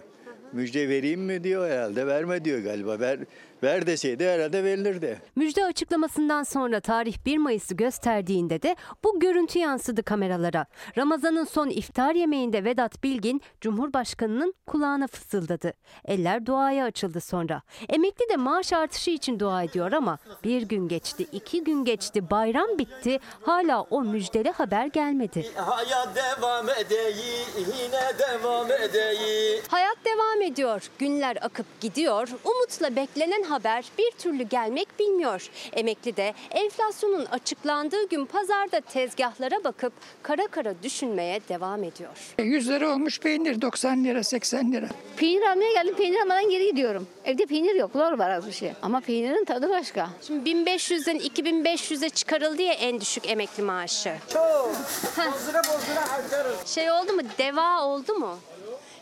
[0.52, 3.00] Müjde vereyim mi diyor herhalde verme diyor galiba.
[3.00, 3.20] Ver,
[3.64, 5.22] ver deseydi herhalde verilirdi.
[5.36, 10.66] Müjde açıklamasından sonra tarih 1 Mayıs'ı gösterdiğinde de bu görüntü yansıdı kameralara.
[10.98, 15.74] Ramazan'ın son iftar yemeğinde Vedat Bilgin Cumhurbaşkanı'nın kulağına fısıldadı.
[16.06, 17.62] Eller duaya açıldı sonra.
[17.90, 22.78] Emekli de maaş artışı için dua ediyor ama bir gün geçti, iki gün geçti, bayram
[22.78, 23.20] bitti.
[23.42, 25.46] Hala o müjdeli haber gelmedi.
[25.56, 29.62] Hayat devam edeyi, yine devam edeyi.
[29.68, 30.90] Hayat devam ediyor.
[31.00, 32.28] Günler akıp gidiyor.
[32.44, 35.50] Umutla beklenen haber bir türlü gelmek bilmiyor.
[35.74, 42.12] Emekli de enflasyonun açıklandığı gün pazarda tezgahlara bakıp kara kara düşünmeye devam ediyor.
[42.40, 44.88] 100 lira olmuş peynir 90 lira 80 lira.
[45.18, 47.08] Peynir almaya geldim, peynir almadan geri gidiyorum.
[47.26, 48.72] Evde peynir yok, lor var az bir şey.
[48.82, 50.10] Ama peynirin tadı başka.
[50.28, 54.16] Şimdi 1500'den 2500'e çıkarıldı ya en düşük emekli maaşı.
[54.34, 54.70] Çok.
[55.18, 56.68] Bozdura bozdura harcarız.
[56.68, 57.22] Şey oldu mu?
[57.38, 58.38] Deva oldu mu?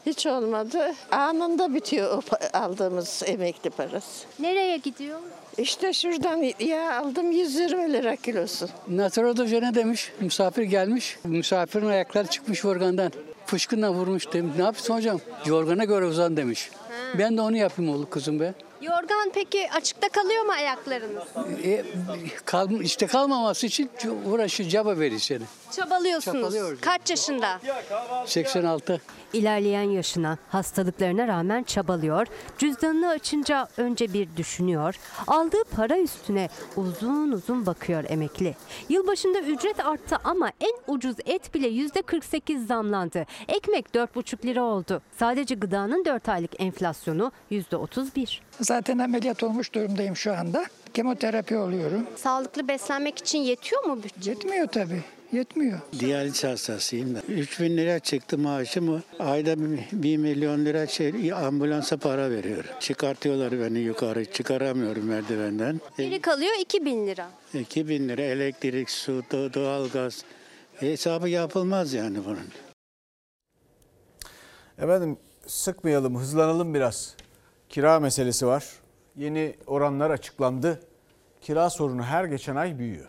[0.06, 0.94] Hiç olmadı.
[1.12, 2.22] Anında bitiyor o
[2.58, 4.26] aldığımız emekli parası.
[4.40, 5.20] Nereye gidiyor?
[5.58, 8.70] İşte şuradan ya aldım 120 lira kilosu.
[8.88, 10.12] Naturodoje demiş?
[10.20, 11.18] Misafir gelmiş.
[11.24, 13.12] Misafirin ayakları çıkmış yorgandan.
[13.46, 14.54] Fışkınla vurmuş demiş.
[14.58, 15.20] Ne yapıyorsun hocam?
[15.46, 16.70] Yorgana göre uzan demiş.
[17.18, 18.54] Ben de onu yapayım oğlum kızım be.
[18.82, 21.24] Yorgan peki açıkta kalıyor mu ayaklarınız?
[21.64, 21.84] E,
[22.46, 23.90] kal, işte kalmaması için
[24.26, 25.44] uğraşı caba verir seni.
[25.72, 26.56] Çabalıyorsunuz.
[26.82, 27.60] Kaç yaşında?
[28.26, 29.02] 86.
[29.34, 32.28] İlerleyen yaşına, hastalıklarına rağmen çabalıyor.
[32.58, 34.96] Cüzdanını açınca önce bir düşünüyor.
[35.28, 38.56] Aldığı para üstüne uzun uzun bakıyor emekli.
[38.90, 43.26] Yılbaşında ücret arttı ama en ucuz et bile %48 zamlandı.
[43.48, 45.02] Ekmek 4,5 lira oldu.
[45.20, 48.40] Sadece gıdanın 4 aylık enflasyonu %31.
[48.62, 50.66] Zaten ameliyat olmuş durumdayım şu anda.
[50.94, 52.08] Kemoterapi oluyorum.
[52.16, 54.30] Sağlıklı beslenmek için yetiyor mu bütçe?
[54.32, 55.04] Yetmiyor tabii.
[55.32, 55.80] Yetmiyor.
[56.00, 57.22] Diyaliz hastasıyım da.
[57.28, 59.04] 3 bin lira çıktı maaşım.
[59.20, 59.56] Ayda
[59.94, 62.64] 1 milyon lira şey, ambulansa para veriyor.
[62.80, 64.26] Çıkartıyorlar beni yukarı.
[64.26, 65.82] Çıkaramıyorum merdivenden.
[65.98, 67.30] Geri kalıyor 2000 lira.
[67.54, 70.24] 2 bin lira elektrik, su, do- doğalgaz.
[70.76, 72.48] Hesabı yapılmaz yani bunun.
[74.78, 75.18] Efendim
[75.48, 77.16] sıkmayalım, hızlanalım biraz.
[77.70, 78.66] Kira meselesi var.
[79.16, 80.80] Yeni oranlar açıklandı.
[81.42, 83.08] Kira sorunu her geçen ay büyüyor.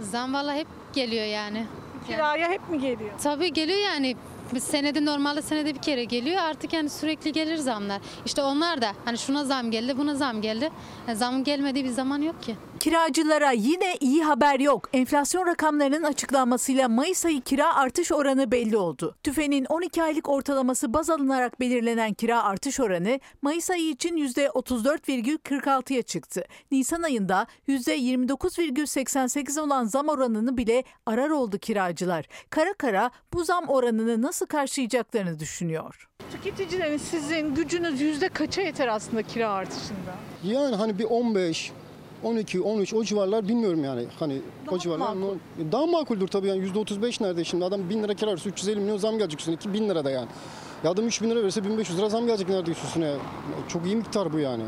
[0.00, 1.66] Zam valla hep geliyor yani.
[2.06, 3.10] Kiraya hep mi geliyor?
[3.22, 4.16] Tabii geliyor yani.
[4.54, 6.42] Biz senede normalde senede bir kere geliyor.
[6.42, 8.00] Artık yani sürekli gelir zamlar.
[8.26, 10.70] İşte onlar da hani şuna zam geldi, buna zam geldi.
[11.08, 12.56] Yani zam gelmediği bir zaman yok ki.
[12.80, 14.88] Kiracılara yine iyi haber yok.
[14.92, 19.16] Enflasyon rakamlarının açıklanmasıyla Mayıs ayı kira artış oranı belli oldu.
[19.22, 26.44] TÜFE'nin 12 aylık ortalaması baz alınarak belirlenen kira artış oranı Mayıs ayı için %34,46'ya çıktı.
[26.70, 32.26] Nisan ayında %29,88 olan zam oranını bile arar oldu kiracılar.
[32.50, 36.08] Kara kara bu zam oranını nasıl karşılayacaklarını düşünüyor.
[36.32, 40.14] Tüketicilerin sizin gücünüz yüzde kaça yeter aslında kira artışında?
[40.44, 41.72] Yani hani bir 15,
[42.24, 44.04] 12, 13 o civarlar bilmiyorum yani.
[44.18, 45.36] Hani o civarlar makul.
[45.72, 49.18] daha makuldür tabii yani %35 nerede şimdi adam 1000 lira kira verse 350 milyon zam
[49.18, 50.28] gelecek üstüne 2000 lira da yani.
[50.84, 53.14] Ya adam 3000 lira verirse 1500 lira zam gelecek neredeyse üstüne.
[53.68, 54.62] Çok iyi miktar bu yani.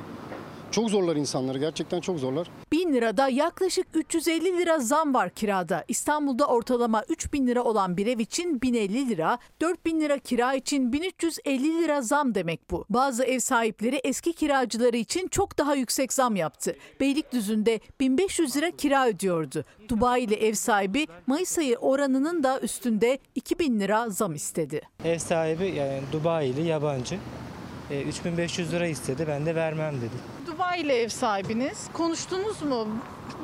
[0.70, 2.50] Çok zorlar insanları gerçekten çok zorlar.
[2.72, 5.84] 1000 lirada yaklaşık 350 lira zam var kirada.
[5.88, 11.82] İstanbul'da ortalama 3000 lira olan bir ev için 1050 lira, 4000 lira kira için 1350
[11.82, 12.84] lira zam demek bu.
[12.90, 16.76] Bazı ev sahipleri eski kiracıları için çok daha yüksek zam yaptı.
[17.00, 19.64] Beylikdüzü'nde 1500 lira kira ödüyordu.
[19.88, 24.80] Dubai'li ev sahibi Mayıs ayı oranının da üstünde 2000 lira zam istedi.
[25.04, 27.18] Ev sahibi yani Dubai'li yabancı.
[27.90, 30.39] E, 3500 lira istedi ben de vermem dedi.
[30.78, 31.88] İle ev sahibiniz.
[31.92, 32.88] Konuştunuz mu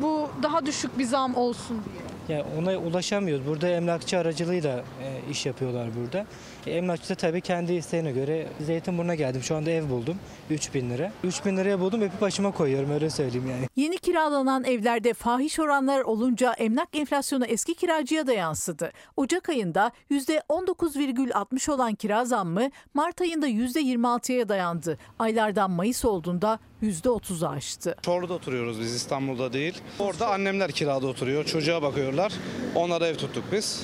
[0.02, 2.06] bu daha düşük bir zam olsun diye?
[2.28, 3.46] Yani ona ulaşamıyoruz.
[3.46, 6.26] Burada emlakçı aracılığıyla e, iş yapıyorlar burada.
[6.66, 9.42] E, emlakçı da tabii kendi isteğine göre Zeytinburnu'na geldim.
[9.42, 10.16] Şu anda ev buldum.
[10.50, 11.12] 3000 lira.
[11.24, 13.68] 3000 liraya buldum öpüp başıma koyuyorum öyle söyleyeyim yani.
[13.76, 18.92] Yeni kiralanan evlerde fahiş oranlar olunca emlak enflasyonu eski kiracıya da yansıdı.
[19.16, 24.98] Ocak ayında %19,60 olan kira zammı Mart ayında %26'ya dayandı.
[25.18, 27.94] Aylardan Mayıs olduğunda %30'u aştı.
[28.02, 29.74] Çorlu'da oturuyoruz biz İstanbul'da değil.
[29.98, 31.44] Orada annemler kirada oturuyor.
[31.44, 32.32] Çocuğa bakıyorlar.
[32.74, 33.82] Onlara ev tuttuk biz.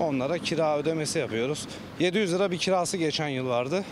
[0.00, 1.68] Onlara kira ödemesi yapıyoruz.
[2.00, 3.84] 700 lira bir kirası geçen yıl vardı.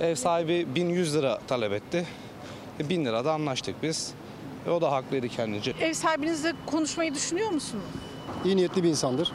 [0.00, 2.06] Ev sahibi 1100 lira talep etti.
[2.80, 4.12] E, 1000 lira da anlaştık biz.
[4.66, 5.72] E, o da haklıydı kendince.
[5.80, 7.84] Ev sahibinizle konuşmayı düşünüyor musunuz?
[8.44, 9.32] İyi niyetli bir insandır.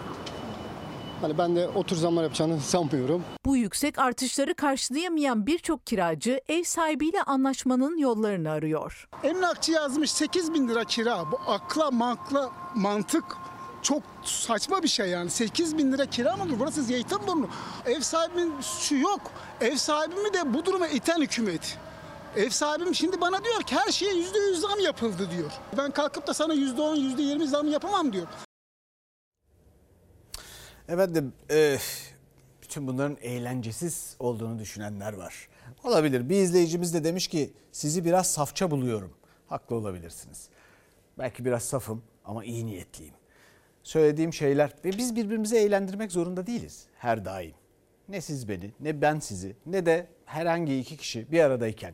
[1.21, 3.23] Hani ben de otur zamlar yapacağını sanmıyorum.
[3.45, 9.07] Bu yüksek artışları karşılayamayan birçok kiracı ev sahibiyle anlaşmanın yollarını arıyor.
[9.23, 11.31] Emlakçı yazmış 8 bin lira kira.
[11.31, 13.23] Bu akla makla mantık
[13.81, 15.29] çok saçma bir şey yani.
[15.29, 16.53] 8 bin lira kira mı olur?
[16.59, 17.47] Burası Zeytinburnu.
[17.85, 19.21] Ev sahibinin şu yok.
[19.61, 21.77] Ev sahibimi de bu duruma iten hükümet.
[22.35, 25.51] Ev sahibim şimdi bana diyor ki her şeye yüzde yüz zam yapıldı diyor.
[25.77, 28.27] Ben kalkıp da sana yüzde on, yüzde yirmi zam yapamam diyor.
[30.89, 31.77] Efendim e,
[32.61, 35.49] bütün bunların eğlencesiz olduğunu düşünenler var.
[35.83, 36.29] Olabilir.
[36.29, 39.13] Bir izleyicimiz de demiş ki sizi biraz safça buluyorum.
[39.47, 40.49] Haklı olabilirsiniz.
[41.17, 43.13] Belki biraz safım ama iyi niyetliyim.
[43.83, 47.53] Söylediğim şeyler ve biz birbirimizi eğlendirmek zorunda değiliz her daim.
[48.09, 51.93] Ne siz beni ne ben sizi ne de herhangi iki kişi bir aradayken.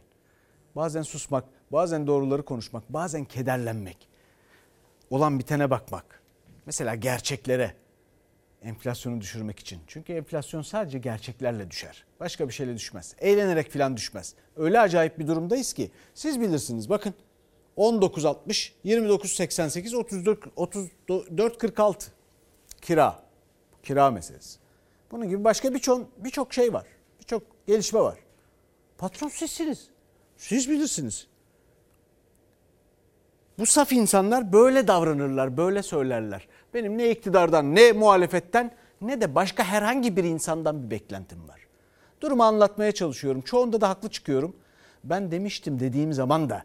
[0.76, 4.08] Bazen susmak, bazen doğruları konuşmak, bazen kederlenmek.
[5.10, 6.22] Olan bitene bakmak.
[6.66, 7.74] Mesela gerçeklere,
[8.64, 9.80] enflasyonu düşürmek için.
[9.88, 12.06] Çünkü enflasyon sadece gerçeklerle düşer.
[12.20, 13.16] Başka bir şeyle düşmez.
[13.20, 14.34] Eğlenerek falan düşmez.
[14.56, 16.90] Öyle acayip bir durumdayız ki siz bilirsiniz.
[16.90, 17.14] Bakın
[17.78, 22.08] 19.60, 29.88, 34 34.46
[22.82, 23.24] kira.
[23.84, 24.60] Kira meselesi.
[25.12, 26.86] Bunun gibi başka birçok birçok şey var.
[27.20, 28.18] Birçok gelişme var.
[28.98, 29.88] Patron sizsiniz.
[30.38, 31.28] Siz bilirsiniz.
[33.60, 36.48] Bu saf insanlar böyle davranırlar, böyle söylerler.
[36.74, 41.68] Benim ne iktidardan, ne muhalefetten, ne de başka herhangi bir insandan bir beklentim var.
[42.22, 43.42] Durumu anlatmaya çalışıyorum.
[43.42, 44.56] Çoğunda da haklı çıkıyorum.
[45.04, 46.64] Ben demiştim dediğim zaman da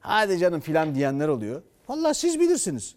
[0.00, 1.62] hadi canım filan diyenler oluyor.
[1.88, 2.94] Vallahi siz bilirsiniz.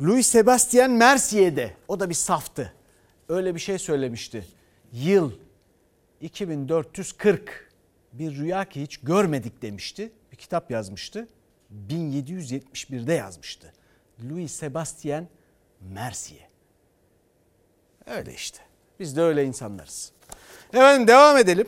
[0.00, 2.72] Louis Sebastian Mercier'de o da bir saftı.
[3.28, 4.46] Öyle bir şey söylemişti.
[4.92, 5.32] Yıl
[6.20, 7.70] 2440
[8.12, 10.12] bir rüya ki hiç görmedik demişti.
[10.32, 11.28] Bir kitap yazmıştı.
[11.88, 13.72] 1771'de yazmıştı.
[14.22, 15.26] Louis Sebastian
[15.80, 16.48] Mercier.
[18.06, 18.58] Öyle işte.
[19.00, 20.12] Biz de öyle insanlarız.
[20.72, 21.66] Efendim devam edelim.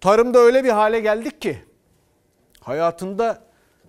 [0.00, 1.64] Tarımda öyle bir hale geldik ki
[2.60, 3.42] hayatında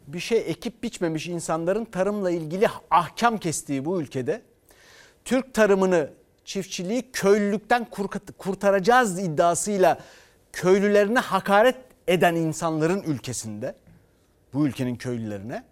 [0.08, 4.42] bir şey ekip biçmemiş insanların tarımla ilgili ahkam kestiği bu ülkede
[5.26, 6.10] Türk tarımını,
[6.46, 7.88] çiftçiliği köylülükten
[8.38, 10.00] kurtaracağız iddiasıyla
[10.54, 11.76] köylülerine hakaret
[12.08, 13.76] eden insanların ülkesinde
[14.54, 15.64] bu ülkenin köylülerine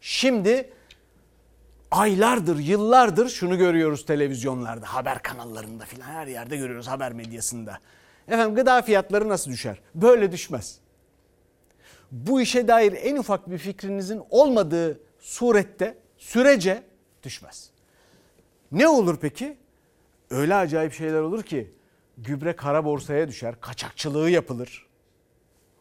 [0.00, 0.70] şimdi
[1.90, 7.78] aylardır, yıllardır şunu görüyoruz televizyonlarda, haber kanallarında filan her yerde görüyoruz haber medyasında.
[8.28, 9.80] Efendim gıda fiyatları nasıl düşer?
[9.94, 10.78] Böyle düşmez.
[12.12, 16.82] Bu işe dair en ufak bir fikrinizin olmadığı surette, sürece
[17.22, 17.70] düşmez.
[18.72, 19.56] Ne olur peki?
[20.30, 21.70] Öyle acayip şeyler olur ki
[22.18, 24.86] gübre kara borsaya düşer, kaçakçılığı yapılır.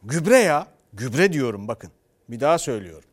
[0.04, 1.92] Gübre ya, gübre diyorum bakın.
[2.30, 3.09] Bir daha söylüyorum.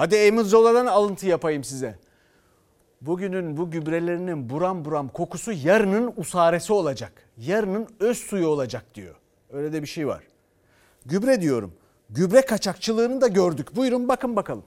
[0.00, 1.98] Hadi Emil Zola'dan alıntı yapayım size.
[3.00, 7.12] Bugünün bu gübrelerinin buram buram kokusu yarının usaresi olacak.
[7.38, 9.14] Yarının öz suyu olacak diyor.
[9.52, 10.22] Öyle de bir şey var.
[11.06, 11.72] Gübre diyorum.
[12.10, 13.76] Gübre kaçakçılığını da gördük.
[13.76, 14.64] Buyurun bakın bakalım.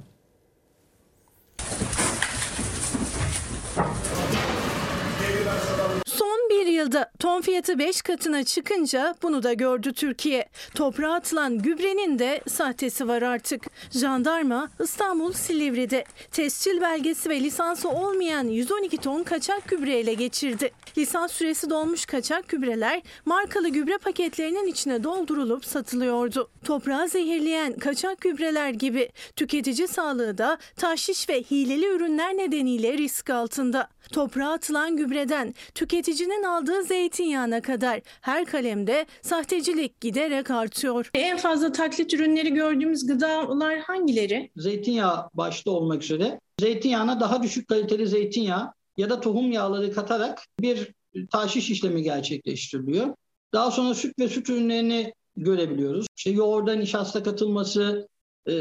[6.05, 10.49] Son bir yılda ton fiyatı 5 katına çıkınca bunu da gördü Türkiye.
[10.75, 13.65] Toprağa atılan gübrenin de sahtesi var artık.
[13.91, 20.71] Jandarma İstanbul Silivri'de tescil belgesi ve lisansı olmayan 112 ton kaçak gübre ele geçirdi.
[20.97, 26.49] Lisans süresi dolmuş kaçak gübreler markalı gübre paketlerinin içine doldurulup satılıyordu.
[26.65, 33.92] Toprağı zehirleyen kaçak gübreler gibi tüketici sağlığı da tahşiş ve hileli ürünler nedeniyle risk altında.
[34.11, 41.09] Toprağa atılan gübreden tüketicinin aldığı zeytinyağına kadar her kalemde sahtecilik giderek artıyor.
[41.13, 44.51] En fazla taklit ürünleri gördüğümüz gıdalar hangileri?
[44.57, 50.93] Zeytinyağı başta olmak üzere zeytinyağına daha düşük kaliteli zeytinyağı ya da tohum yağları katarak bir
[51.31, 53.15] taşiş işlemi gerçekleştiriliyor.
[53.53, 56.05] Daha sonra süt ve süt ürünlerini görebiliyoruz.
[56.17, 58.07] İşte yoğurda nişasta katılması,
[58.49, 58.53] e,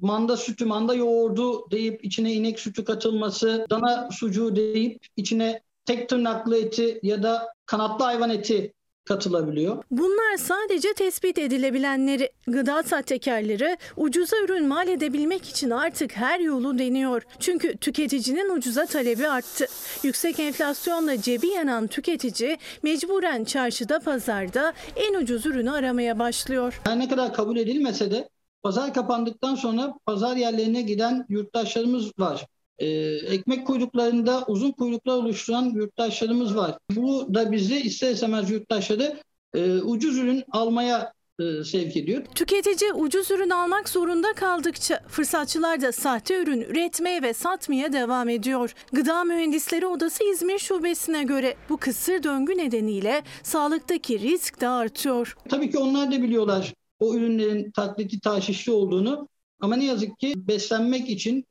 [0.00, 6.56] manda sütü, manda yoğurdu deyip içine inek sütü katılması, dana sucuğu deyip içine tek tırnaklı
[6.56, 8.72] eti ya da kanatlı hayvan eti
[9.04, 9.84] katılabiliyor.
[9.90, 12.30] Bunlar sadece tespit edilebilenleri.
[12.46, 17.22] Gıda sahtekarları ucuza ürün mal edebilmek için artık her yolu deniyor.
[17.40, 19.66] Çünkü tüketicinin ucuza talebi arttı.
[20.02, 26.80] Yüksek enflasyonla cebi yanan tüketici mecburen çarşıda pazarda en ucuz ürünü aramaya başlıyor.
[26.84, 28.28] Her ne kadar kabul edilmese de
[28.62, 32.46] pazar kapandıktan sonra pazar yerlerine giden yurttaşlarımız var.
[32.78, 32.86] Ee,
[33.26, 36.78] ekmek kuyruklarında uzun kuyruklar oluşturan yurttaşlarımız var.
[36.96, 39.16] Bu da bizi ister istemez yurttaşları
[39.54, 42.24] e, ucuz ürün almaya e, sevk ediyor.
[42.34, 48.74] Tüketici ucuz ürün almak zorunda kaldıkça fırsatçılar da sahte ürün üretmeye ve satmaya devam ediyor.
[48.92, 55.36] Gıda Mühendisleri Odası İzmir Şubesi'ne göre bu kısır döngü nedeniyle sağlıktaki risk de artıyor.
[55.48, 59.28] Tabii ki onlar da biliyorlar o ürünlerin taklidi taşişli olduğunu
[59.60, 61.46] ama ne yazık ki beslenmek için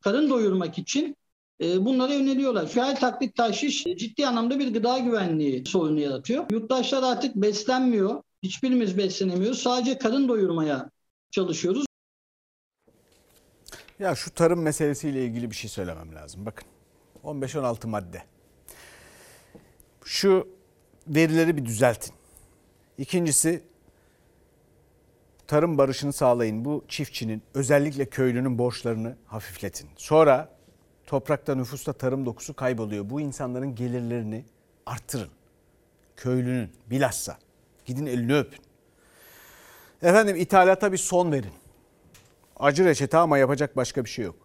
[0.00, 1.16] karın doyurmak için
[1.60, 2.66] e, bunlara yöneliyorlar.
[2.66, 6.44] Şu her taklit taşiş ciddi anlamda bir gıda güvenliği sorunu yaratıyor.
[6.50, 8.22] Yurttaşlar artık beslenmiyor.
[8.42, 9.58] Hiçbirimiz beslenemiyoruz.
[9.58, 10.90] Sadece karın doyurmaya
[11.30, 11.84] çalışıyoruz.
[13.98, 16.46] Ya şu tarım meselesiyle ilgili bir şey söylemem lazım.
[16.46, 16.68] Bakın
[17.24, 18.22] 15-16 madde.
[20.04, 20.48] Şu
[21.08, 22.14] verileri bir düzeltin.
[22.98, 23.62] İkincisi
[25.50, 26.64] tarım barışını sağlayın.
[26.64, 29.88] Bu çiftçinin özellikle köylünün borçlarını hafifletin.
[29.96, 30.48] Sonra
[31.06, 33.10] toprakta nüfusta tarım dokusu kayboluyor.
[33.10, 34.44] Bu insanların gelirlerini
[34.86, 35.28] arttırın.
[36.16, 37.38] Köylünün bilhassa.
[37.84, 38.60] Gidin elini öpün.
[40.02, 41.52] Efendim ithalata bir son verin.
[42.56, 44.36] Acı reçete ama yapacak başka bir şey yok.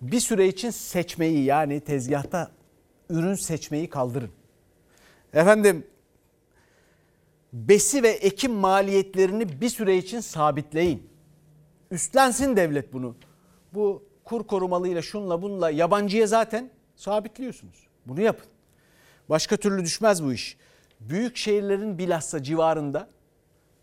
[0.00, 2.50] Bir süre için seçmeyi yani tezgahta
[3.10, 4.30] ürün seçmeyi kaldırın.
[5.32, 5.86] Efendim
[7.52, 11.10] besi ve ekim maliyetlerini bir süre için sabitleyin.
[11.90, 13.16] Üstlensin devlet bunu.
[13.74, 17.86] Bu kur korumalıyla şunla bunla yabancıya zaten sabitliyorsunuz.
[18.06, 18.46] Bunu yapın.
[19.28, 20.56] Başka türlü düşmez bu iş.
[21.00, 23.08] Büyük şehirlerin bilhassa civarında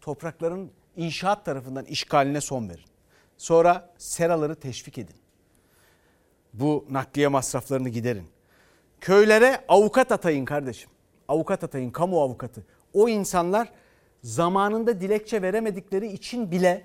[0.01, 2.85] toprakların inşaat tarafından işgaline son verin.
[3.37, 5.15] Sonra seraları teşvik edin.
[6.53, 8.27] Bu nakliye masraflarını giderin.
[9.01, 10.89] Köylere avukat atayın kardeşim.
[11.27, 12.65] Avukat atayın, kamu avukatı.
[12.95, 13.71] O insanlar
[14.23, 16.83] zamanında dilekçe veremedikleri için bile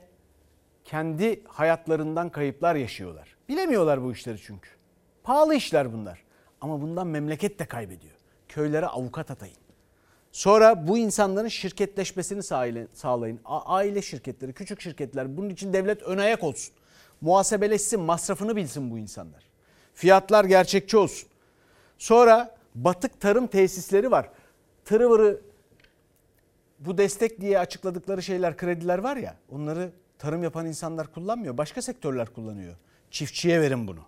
[0.85, 3.37] kendi hayatlarından kayıplar yaşıyorlar.
[3.49, 4.69] Bilemiyorlar bu işleri çünkü.
[5.23, 6.25] Pahalı işler bunlar.
[6.61, 8.15] Ama bundan memleket de kaybediyor.
[8.49, 9.57] Köylere avukat atayın.
[10.33, 12.43] Sonra bu insanların şirketleşmesini
[12.93, 13.41] sağlayın.
[13.45, 16.75] Aile şirketleri, küçük şirketler bunun için devlet ön ayak olsun.
[17.21, 19.45] Muhasebeleşsin, masrafını bilsin bu insanlar.
[19.95, 21.29] Fiyatlar gerçekçi olsun.
[21.99, 24.31] Sonra batık tarım tesisleri var.
[24.85, 25.41] Tırıvırı
[26.81, 31.59] bu destek diye açıkladıkları şeyler, krediler var ya onları tarım yapan insanlar kullanmıyor.
[31.59, 32.77] Başka sektörler kullanıyor.
[33.11, 34.01] Çiftçiye verin bunu.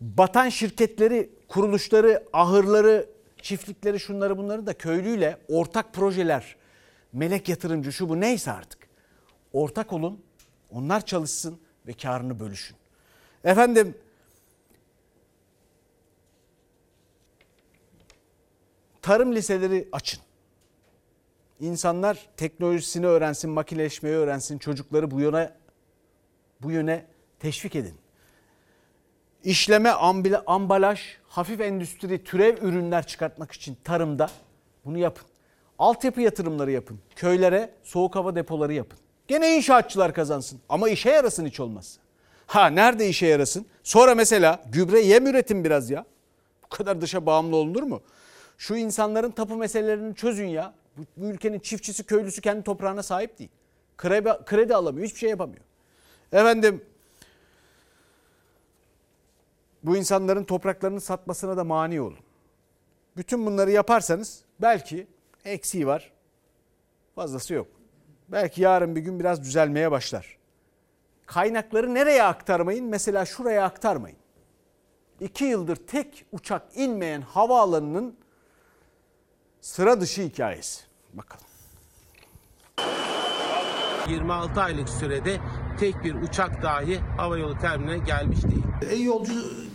[0.00, 3.08] Batan şirketleri, kuruluşları, ahırları,
[3.42, 6.56] çiftlikleri şunları bunları da köylüyle ortak projeler,
[7.12, 8.78] melek yatırımcı şu bu neyse artık.
[9.52, 10.24] Ortak olun,
[10.70, 12.76] onlar çalışsın ve karını bölüşün.
[13.44, 13.94] Efendim
[19.02, 20.20] tarım liseleri açın.
[21.60, 25.52] İnsanlar teknolojisini öğrensin, makineleşmeyi öğrensin, çocukları bu yöne
[26.62, 27.06] bu yöne
[27.38, 27.94] teşvik edin.
[29.44, 29.90] İşleme,
[30.46, 34.30] ambalaj, hafif endüstri, türev ürünler çıkartmak için tarımda
[34.84, 35.26] bunu yapın.
[35.78, 36.98] Altyapı yatırımları yapın.
[37.16, 38.98] Köylere soğuk hava depoları yapın.
[39.28, 42.00] Gene inşaatçılar kazansın ama işe yarasın hiç olmazsa.
[42.46, 43.66] Ha nerede işe yarasın?
[43.82, 46.04] Sonra mesela gübre yem üretin biraz ya.
[46.64, 48.02] Bu kadar dışa bağımlı olunur mu?
[48.58, 50.74] Şu insanların tapu meselelerini çözün ya.
[50.96, 53.50] Bu, bu ülkenin çiftçisi, köylüsü kendi toprağına sahip değil.
[53.96, 55.64] Kredi, kredi alamıyor, hiçbir şey yapamıyor.
[56.32, 56.84] Efendim
[59.82, 62.18] bu insanların topraklarını satmasına da mani olun.
[63.16, 65.06] Bütün bunları yaparsanız belki
[65.44, 66.12] eksiği var.
[67.14, 67.66] Fazlası yok.
[68.28, 70.38] Belki yarın bir gün biraz düzelmeye başlar.
[71.26, 72.86] Kaynakları nereye aktarmayın?
[72.86, 74.18] Mesela şuraya aktarmayın.
[75.20, 78.16] İki yıldır tek uçak inmeyen havaalanının
[79.64, 80.82] sıra dışı hikayesi.
[81.12, 81.44] Bakalım.
[84.08, 85.40] 26 aylık sürede
[85.80, 88.64] tek bir uçak dahi havayolu terminaline gelmiş değil.
[88.90, 89.32] E, yolcu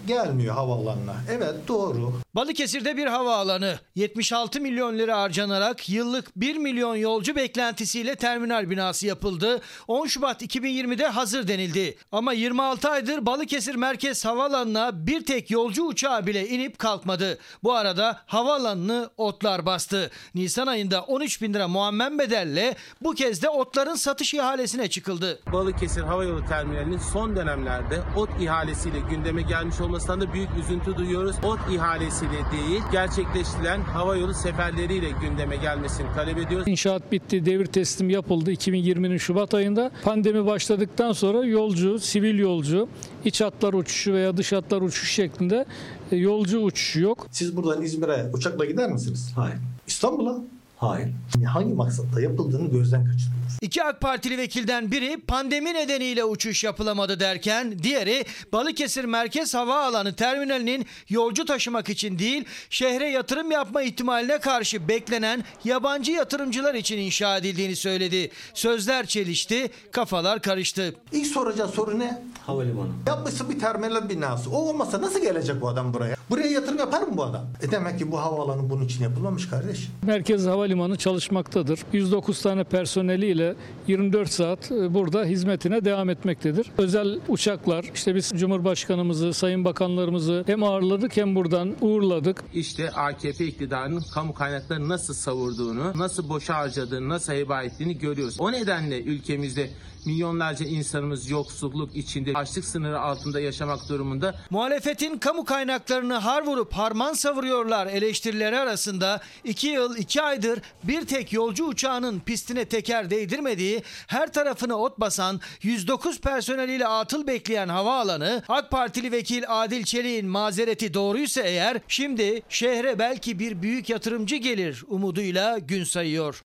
[0.10, 1.16] gelmiyor havaalanına.
[1.32, 2.14] Evet doğru.
[2.36, 9.62] Balıkesir'de bir havaalanı 76 milyon lira harcanarak yıllık 1 milyon yolcu beklentisiyle terminal binası yapıldı.
[9.88, 11.98] 10 Şubat 2020'de hazır denildi.
[12.12, 17.38] Ama 26 aydır Balıkesir Merkez Havaalanı'na bir tek yolcu uçağı bile inip kalkmadı.
[17.64, 20.12] Bu arada havaalanını otlar bastı.
[20.36, 25.40] Nisan ayında 13 bin lira muammen bedelle bu kez de otların satış ihalesine çıkıldı.
[25.54, 31.36] Balıkesir Havayolu Terminali'nin son dönemlerde ot ihalesiyle gündeme gelmiş olmasından da büyük üzüntü duyuyoruz.
[31.44, 36.68] Ot ihalesiyle değil, gerçekleştirilen havayolu seferleriyle gündeme gelmesini talep ediyoruz.
[36.68, 39.92] İnşaat bitti, devir teslim yapıldı 2020'nin Şubat ayında.
[40.04, 42.88] Pandemi başladıktan sonra yolcu, sivil yolcu,
[43.26, 45.66] iç hatlar uçuşu veya dış hatlar uçuşu şeklinde
[46.12, 47.28] e, yolcu uçuşu yok.
[47.32, 49.32] Siz buradan İzmir'e uçakla gider misiniz?
[49.36, 49.58] Hayır.
[49.88, 50.38] İstanbul'a?
[50.80, 51.10] Hayır.
[51.48, 53.58] Hangi maksatla yapıldığını gözden kaçırıyoruz.
[53.62, 60.86] İki AK Partili vekilden biri pandemi nedeniyle uçuş yapılamadı derken diğeri Balıkesir Merkez Havaalanı terminalinin
[61.10, 67.76] yolcu taşımak için değil şehre yatırım yapma ihtimaline karşı beklenen yabancı yatırımcılar için inşa edildiğini
[67.76, 68.32] söyledi.
[68.54, 70.96] Sözler çelişti, kafalar karıştı.
[71.12, 72.24] İlk soracağı soru ne?
[72.46, 72.90] Havalimanı.
[73.08, 74.50] Yapmışsın bir terminal binası.
[74.50, 76.16] O olmasa nasıl gelecek bu adam buraya?
[76.30, 77.46] Buraya yatırım yapar mı bu adam?
[77.62, 79.88] E demek ki bu havaalanı bunun için yapılmamış kardeş.
[80.04, 81.80] Merkez Havalimanı çalışmaktadır.
[81.94, 83.56] 109 tane personeliyle
[83.88, 86.68] 24 saat e, burada hizmetine devam etmektedir.
[86.78, 92.44] Özel uçaklar, işte biz Cumhurbaşkanımızı, Sayın Bakanlarımızı hem ağırladık hem buradan uğurladık.
[92.54, 98.36] İşte AKP iktidarının kamu kaynaklarını nasıl savurduğunu, nasıl boşa harcadığını, nasıl heba ettiğini görüyoruz.
[98.40, 99.70] O nedenle ülkemizde
[100.06, 104.36] milyonlarca insanımız yoksulluk içinde, açlık sınırı altında yaşamak durumunda.
[104.50, 111.34] Muhalefetin kamu kaynaklarını har vurup harman savuruyorlar eleştirileri arasında 2 yıl 2 aydır bir tek
[111.34, 118.72] yolcu uçağının pistine teker değdirmediği, her tarafını ot basan 109 personeliyle atıl bekleyen havaalanı AK
[118.72, 125.58] Partili vekil Adil Çelik'in mazereti doğruysa eğer şimdi şehre belki bir büyük yatırımcı gelir umuduyla
[125.58, 126.42] gün sayıyor.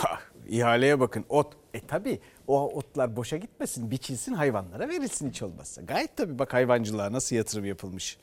[0.00, 1.61] Ah, İhaleye bakın ot.
[1.74, 5.82] E tabi o otlar boşa gitmesin biçilsin hayvanlara verilsin hiç olmazsa.
[5.82, 8.18] Gayet tabi bak hayvancılığa nasıl yatırım yapılmış.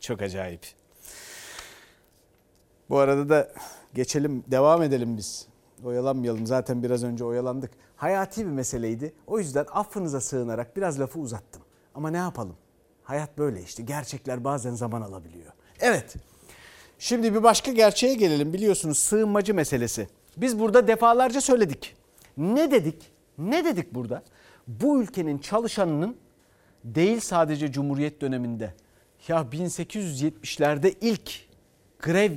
[0.00, 0.66] Çok acayip.
[2.90, 3.52] Bu arada da
[3.94, 5.46] geçelim devam edelim biz.
[5.84, 7.70] Oyalanmayalım zaten biraz önce oyalandık.
[7.96, 9.12] Hayati bir meseleydi.
[9.26, 11.62] O yüzden affınıza sığınarak biraz lafı uzattım.
[11.94, 12.56] Ama ne yapalım?
[13.02, 13.82] Hayat böyle işte.
[13.82, 15.52] Gerçekler bazen zaman alabiliyor.
[15.80, 16.14] Evet.
[16.98, 18.52] Şimdi bir başka gerçeğe gelelim.
[18.52, 20.08] Biliyorsunuz sığınmacı meselesi.
[20.36, 21.96] Biz burada defalarca söyledik.
[22.36, 23.12] Ne dedik?
[23.38, 24.22] Ne dedik burada?
[24.68, 26.16] Bu ülkenin çalışanının
[26.84, 28.74] değil sadece Cumhuriyet döneminde
[29.28, 31.48] ya 1870'lerde ilk
[31.98, 32.32] grev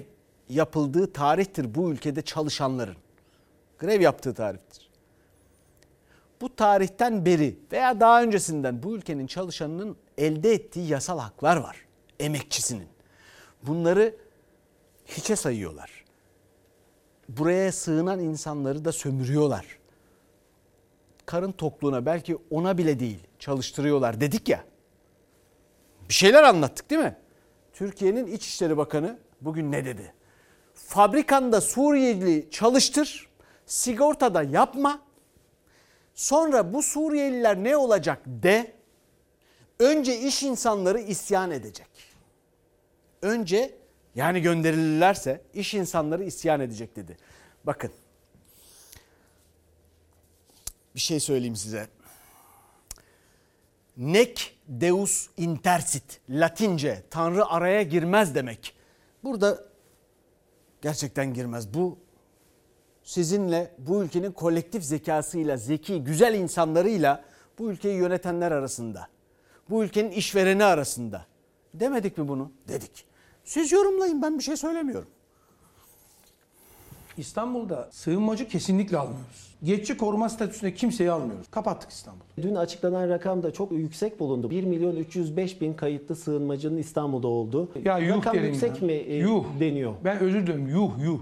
[0.50, 2.96] yapıldığı tarihtir bu ülkede çalışanların.
[3.80, 4.90] Grev yaptığı tarihtir.
[6.42, 11.86] Bu tarihten beri veya daha öncesinden bu ülkenin çalışanının elde ettiği yasal haklar var.
[12.20, 12.88] Emekçisinin.
[13.64, 14.16] Bunları
[15.06, 16.06] hiçe sayıyorlar.
[17.30, 19.77] Buraya sığınan insanları da sömürüyorlar.
[21.28, 24.64] Karın tokluğuna belki ona bile değil çalıştırıyorlar dedik ya.
[26.10, 27.16] Bir şeyler anlattık değil mi?
[27.74, 30.14] Türkiye'nin İçişleri Bakanı bugün ne dedi?
[30.74, 33.30] Fabrikanda Suriyeli çalıştır,
[33.66, 35.02] sigortada yapma.
[36.14, 38.74] Sonra bu Suriyeliler ne olacak de.
[39.80, 41.90] Önce iş insanları isyan edecek.
[43.22, 43.76] Önce
[44.16, 47.18] yani gönderilirlerse iş insanları isyan edecek dedi.
[47.64, 47.92] Bakın.
[50.98, 51.88] Bir şey söyleyeyim size.
[53.98, 56.22] Nec deus intersit.
[56.30, 58.74] Latince Tanrı araya girmez demek.
[59.24, 59.64] Burada
[60.82, 61.74] gerçekten girmez.
[61.74, 61.98] Bu
[63.04, 67.24] sizinle bu ülkenin kolektif zekasıyla, zeki, güzel insanlarıyla
[67.60, 69.08] bu ülkeyi yönetenler arasında.
[69.70, 71.26] Bu ülkenin işvereni arasında.
[71.74, 72.52] Demedik mi bunu?
[72.68, 73.06] Dedik.
[73.44, 75.10] Siz yorumlayın ben bir şey söylemiyorum.
[77.18, 79.56] İstanbul'da sığınmacı kesinlikle almıyoruz.
[79.64, 81.48] Geçici koruma statüsünde kimseyi almıyoruz.
[81.52, 82.28] Kapattık İstanbul'u.
[82.42, 84.50] Dün açıklanan rakam da çok yüksek bulundu.
[84.50, 87.70] 1 milyon 305 bin kayıtlı sığınmacının İstanbul'da olduğu.
[87.86, 88.88] Ya yuh rakam derim yüksek ya.
[88.88, 89.46] mi e, yuh.
[89.60, 89.94] deniyor?
[90.04, 91.20] Ben özür dilerim yuh yuh.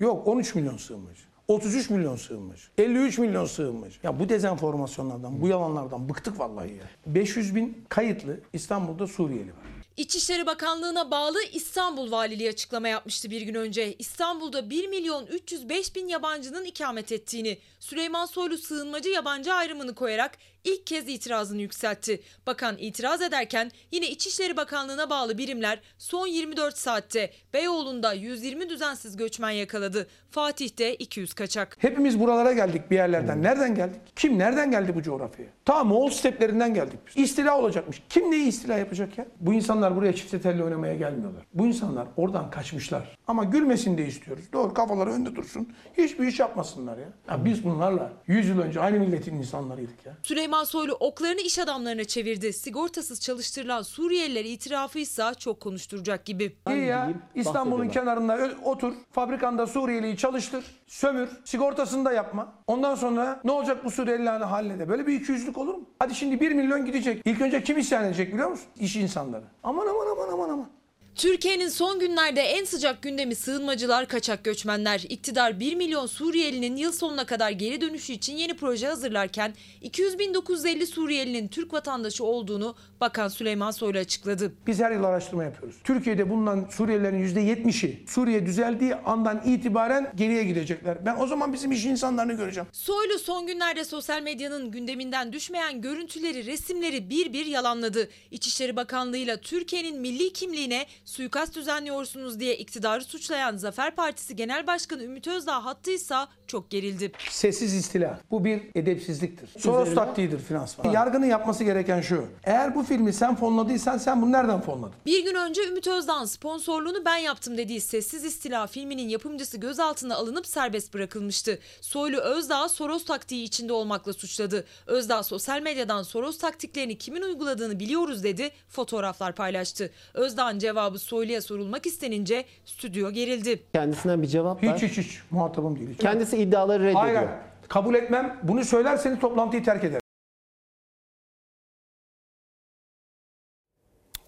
[0.00, 1.22] Yok 13 milyon sığınmacı.
[1.48, 2.62] 33 milyon sığınmacı.
[2.78, 3.98] 53 milyon sığınmacı.
[4.02, 7.14] Ya bu dezenformasyonlardan, bu yalanlardan bıktık vallahi ya.
[7.14, 9.75] 500 bin kayıtlı İstanbul'da Suriyeli var.
[9.96, 13.94] İçişleri Bakanlığı'na bağlı İstanbul Valiliği açıklama yapmıştı bir gün önce.
[13.98, 20.86] İstanbul'da 1 milyon 305 bin yabancının ikamet ettiğini, Süleyman Soylu sığınmacı yabancı ayrımını koyarak ilk
[20.86, 22.20] kez itirazını yükseltti.
[22.46, 29.50] Bakan itiraz ederken yine İçişleri Bakanlığı'na bağlı birimler son 24 saatte Beyoğlu'nda 120 düzensiz göçmen
[29.50, 30.06] yakaladı.
[30.30, 31.76] Fatih'te 200 kaçak.
[31.80, 33.42] Hepimiz buralara geldik bir yerlerden.
[33.42, 34.00] Nereden geldik?
[34.16, 35.50] Kim nereden geldi bu coğrafyaya?
[35.64, 37.16] Ta Moğol steplerinden geldik biz.
[37.16, 38.02] İstila olacakmış.
[38.08, 39.26] Kim neyi istila yapacak ya?
[39.40, 41.42] Bu insanlar buraya çifte telli oynamaya gelmiyorlar.
[41.54, 43.16] Bu insanlar oradan kaçmışlar.
[43.26, 44.44] Ama gülmesin de istiyoruz.
[44.52, 45.72] Doğru kafaları önde dursun.
[45.98, 47.08] Hiçbir iş yapmasınlar ya.
[47.30, 50.12] ya biz bunlarla 100 yıl önce aynı milletin insanlarıydık ya.
[50.22, 52.52] Süleyman Soylu oklarını iş adamlarına çevirdi.
[52.52, 56.56] Sigortasız çalıştırılan Suriyeliler itirafı ise çok konuşturacak gibi.
[56.68, 58.94] İyi ya İstanbul'un kenarında otur.
[59.12, 60.64] Fabrikanda Suriyeliyi çalıştır.
[60.86, 61.28] Sömür.
[61.44, 62.52] Sigortasını da yapma.
[62.66, 65.84] Ondan sonra ne olacak bu Suriyelilerin haline Böyle bir ikiyüzlülük olur mu?
[65.98, 67.22] Hadi şimdi 1 milyon gidecek.
[67.24, 68.66] İlk önce kim isyan edecek biliyor musun?
[68.80, 69.44] İş insanları.
[69.62, 70.75] Aman aman aman aman aman.
[71.16, 75.04] Türkiye'nin son günlerde en sıcak gündemi sığınmacılar, kaçak göçmenler.
[75.08, 81.48] İktidar 1 milyon Suriyelinin yıl sonuna kadar geri dönüşü için yeni proje hazırlarken 200.950 Suriyelinin
[81.48, 84.52] Türk vatandaşı olduğunu Bakan Süleyman Soylu açıkladı.
[84.66, 85.76] Biz her yıl araştırma yapıyoruz.
[85.84, 91.06] Türkiye'de bulunan Suriyelilerin %70'i Suriye düzeldiği andan itibaren geriye gidecekler.
[91.06, 92.68] Ben o zaman bizim iş insanlarını göreceğim.
[92.72, 98.08] Soylu son günlerde sosyal medyanın gündeminden düşmeyen görüntüleri, resimleri bir bir yalanladı.
[98.30, 105.26] İçişleri Bakanlığı'yla Türkiye'nin milli kimliğine suikast düzenliyorsunuz diye iktidarı suçlayan Zafer Partisi Genel Başkanı Ümit
[105.26, 107.12] Özdağ hattıysa çok gerildi.
[107.30, 108.20] Sessiz istila.
[108.30, 109.60] Bu bir edepsizliktir.
[109.60, 110.92] Soros taktiğidir finansman.
[110.92, 112.24] Yargının yapması gereken şu.
[112.44, 114.94] Eğer bu filmi sen fonladıysan sen bunu nereden fonladın?
[115.06, 120.46] Bir gün önce Ümit Özdağ'ın sponsorluğunu ben yaptım dediği Sessiz İstila filminin yapımcısı gözaltına alınıp
[120.46, 121.58] serbest bırakılmıştı.
[121.80, 124.64] Soylu Özdağ Soros taktiği içinde olmakla suçladı.
[124.86, 129.90] Özdağ sosyal medyadan Soros taktiklerini kimin uyguladığını biliyoruz dedi, fotoğraflar paylaştı.
[130.14, 133.62] Özdağ'ın cevabı Soylu'ya sorulmak istenince stüdyo gerildi.
[133.74, 134.76] Kendisinden bir cevap var.
[134.76, 135.90] Hiç hiç hiç muhatabım değil.
[135.90, 135.98] Hiç.
[135.98, 137.02] Kendisi iddiaları reddediyor.
[137.02, 137.30] Hayır.
[137.68, 138.40] Kabul etmem.
[138.42, 140.00] Bunu söylerseniz toplantıyı terk ederim.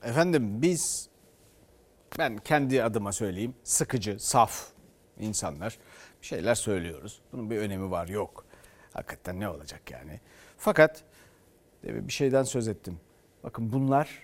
[0.03, 1.09] Efendim biz
[2.19, 4.69] ben kendi adıma söyleyeyim sıkıcı, saf
[5.19, 5.79] insanlar
[6.23, 7.21] bir şeyler söylüyoruz.
[7.33, 8.45] Bunun bir önemi var yok.
[8.93, 10.21] Hakikaten ne olacak yani.
[10.57, 11.05] Fakat
[11.83, 13.01] demin bir şeyden söz ettim.
[13.43, 14.23] Bakın bunlar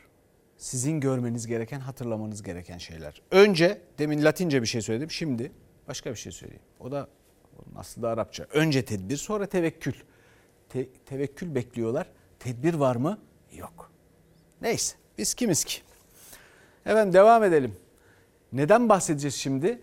[0.57, 3.23] sizin görmeniz gereken, hatırlamanız gereken şeyler.
[3.31, 5.11] Önce demin Latince bir şey söyledim.
[5.11, 5.53] Şimdi
[5.89, 6.63] başka bir şey söyleyeyim.
[6.81, 7.09] O da
[7.77, 8.47] aslında Arapça.
[8.53, 9.95] Önce tedbir, sonra tevekkül.
[10.69, 12.07] Te- tevekkül bekliyorlar.
[12.39, 13.19] Tedbir var mı?
[13.53, 13.91] Yok.
[14.61, 15.81] Neyse biz kimiz ki?
[16.87, 17.77] Efendim devam edelim.
[18.53, 19.79] Neden bahsedeceğiz şimdi?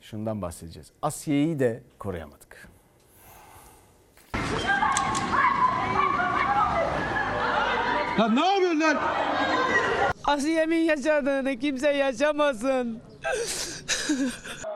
[0.00, 0.90] Şundan bahsedeceğiz.
[1.02, 2.68] Asiye'yi de koruyamadık.
[8.18, 8.98] Lan ne yapıyorsun lan?
[10.24, 13.00] Asiye'min yaşadığını kimse yaşamasın.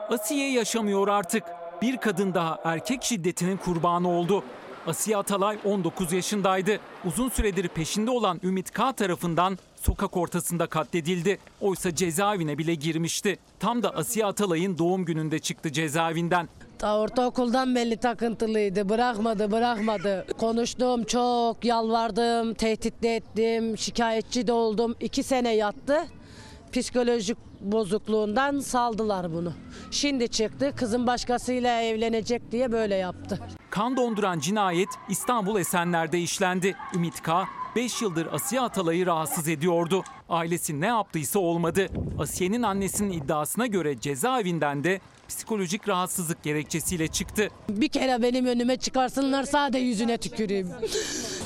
[0.09, 1.43] Asiye yaşamıyor artık.
[1.85, 4.43] Bir kadın daha erkek şiddetinin kurbanı oldu.
[4.87, 6.79] Asiye Atalay 19 yaşındaydı.
[7.05, 11.39] Uzun süredir peşinde olan Ümit K tarafından sokak ortasında katledildi.
[11.61, 13.37] Oysa cezaevine bile girmişti.
[13.59, 16.49] Tam da Asiye Atalay'ın doğum gününde çıktı cezaevinden.
[16.79, 18.89] Ta ortaokuldan belli takıntılıydı.
[18.89, 20.27] Bırakmadı, bırakmadı.
[20.39, 24.95] Konuştum çok, yalvardım, tehdit ettim, şikayetçi de oldum.
[24.99, 26.05] İki sene yattı.
[26.75, 29.53] Psikolojik bozukluğundan saldılar bunu.
[29.91, 33.39] Şimdi çıktı, kızın başkasıyla evlenecek diye böyle yaptı.
[33.69, 36.75] Kan donduran cinayet İstanbul Esenler'de işlendi.
[36.95, 37.45] Ümit K.
[37.75, 40.03] 5 yıldır Asiye Atalay'ı rahatsız ediyordu.
[40.29, 41.87] Ailesi ne yaptıysa olmadı.
[42.19, 47.49] Asiye'nin annesinin iddiasına göre cezaevinden de psikolojik rahatsızlık gerekçesiyle çıktı.
[47.69, 50.69] Bir kere benim önüme çıkarsınlar sade yüzüne tüküreyim.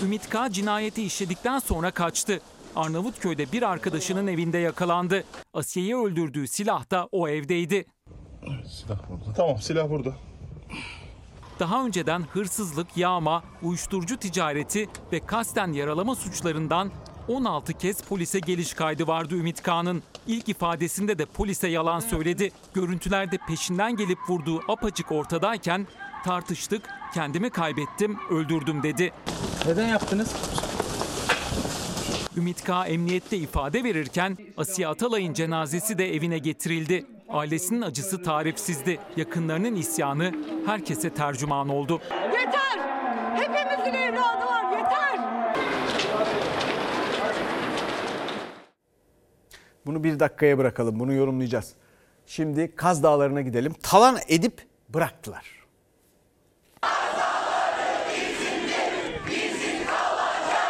[0.04, 0.52] Ümit K.
[0.52, 2.40] cinayeti işledikten sonra kaçtı.
[2.76, 5.24] Arnavutköy'de bir arkadaşının evinde yakalandı.
[5.54, 7.86] Asiye'yi öldürdüğü silah da o evdeydi.
[8.68, 9.34] Silah burada.
[9.36, 10.14] Tamam silah burada.
[11.60, 16.92] Daha önceden hırsızlık, yağma, uyuşturucu ticareti ve kasten yaralama suçlarından
[17.28, 20.04] 16 kez polise geliş kaydı vardı Ümit Kağan'ın.
[20.28, 22.52] İlk ifadesinde de polise yalan söyledi.
[22.74, 25.88] Görüntülerde peşinden gelip vurduğu apaçık ortadayken
[26.26, 29.14] tartıştık, kendimi kaybettim, öldürdüm dedi.
[29.66, 30.36] Neden yaptınız?
[32.40, 32.86] Ümit K.
[32.86, 37.06] emniyette ifade verirken Asiye Atalay'ın cenazesi de evine getirildi.
[37.30, 39.00] Ailesinin acısı tarifsizdi.
[39.16, 40.34] Yakınlarının isyanı
[40.66, 42.02] herkese tercüman oldu.
[42.12, 42.80] Yeter!
[43.36, 45.20] Hepimizin evladı var, yeter!
[49.86, 51.00] Bunu bir dakikaya bırakalım.
[51.00, 51.74] Bunu yorumlayacağız.
[52.26, 53.74] Şimdi Kaz Dağları'na gidelim.
[53.84, 55.60] Talan edip bıraktılar.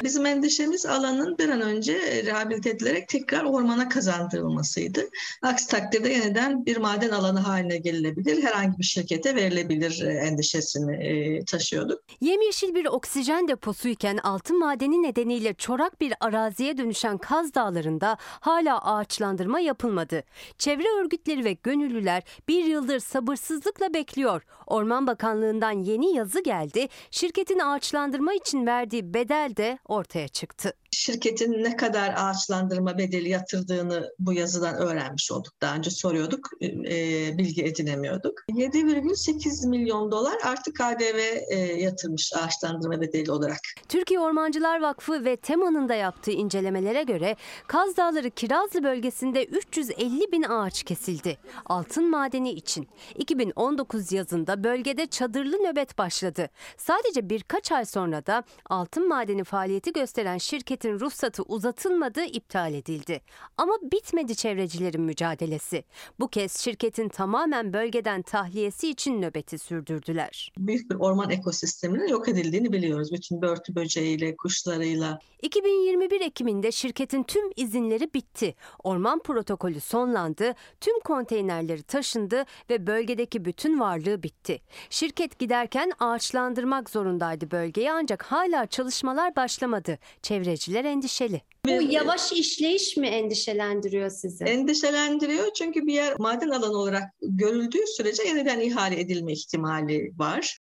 [0.04, 5.10] Bizim endişemiz alanın bir an önce rehabilite edilerek tekrar ormana kazandırılmasıydı.
[5.42, 11.46] Aksi takdirde yeniden bir maden alanı haline gelinebilir, herhangi bir şirkete verilebilir e, endişesini e,
[11.46, 12.00] taşıyorduk.
[12.22, 19.60] Yemyeşil bir oksijen deposuyken altın madeni nedeniyle çorak bir araziye dönüşen Kaz Dağları'nda hala ağaçlandırma
[19.60, 20.24] yapılmadı.
[20.58, 24.42] Çevre örgütleri ve gönüllüler bir yıldır sabırsızlıkla bekliyor.
[24.68, 26.88] Orman Bakanlığı'ndan yeni yazı geldi.
[27.12, 30.74] Şirketin ağaçlandırma için verdiği bedel de ortaya çıktı.
[30.92, 35.54] Şirketin ne kadar ağaçlandırma bedeli yatırdığını bu yazıdan öğrenmiş olduk.
[35.62, 38.44] Daha önce soruyorduk, e, bilgi edinemiyorduk.
[38.50, 41.18] 7,8 milyon dolar artık KDV
[41.50, 43.60] e, yatırmış ağaçlandırma bedeli olarak.
[43.90, 47.36] Türkiye Ormancılar Vakfı ve TEMA'nın da yaptığı incelemelere göre
[47.68, 51.38] Kaz Dağları Kirazlı bölgesinde 350 bin ağaç kesildi.
[51.66, 52.88] Altın madeni için.
[53.16, 56.50] 2019 yazında bölgede çadırlı nöbet başladı.
[56.78, 60.38] Sadece birkaç ay sonra da altın madeni faaliyeti gösteren
[60.80, 63.22] şirketin ruhsatı uzatılmadı, iptal edildi.
[63.58, 65.84] Ama bitmedi çevrecilerin mücadelesi.
[66.20, 70.52] Bu kez şirketin tamamen bölgeden tahliyesi için nöbeti sürdürdüler.
[70.58, 73.12] Büyük bir orman ekosisteminin yok edildiğini biliyoruz.
[73.12, 75.20] Bütün börtü böceğiyle, kuşlarıyla.
[75.42, 78.56] 2021 Ekim'inde şirketin tüm izinleri bitti.
[78.84, 84.62] Orman protokolü sonlandı, tüm konteynerleri taşındı ve bölgedeki bütün varlığı bitti.
[84.90, 89.98] Şirket giderken ağaçlandırmak zorundaydı bölgeyi ancak hala çalışmalar başlamadı.
[90.22, 91.42] Çevreciler endişeli.
[91.66, 94.44] Bu yavaş işleyiş mi endişelendiriyor sizi?
[94.44, 100.60] Endişelendiriyor çünkü bir yer maden alanı olarak görüldüğü sürece yeniden ihale edilme ihtimali var.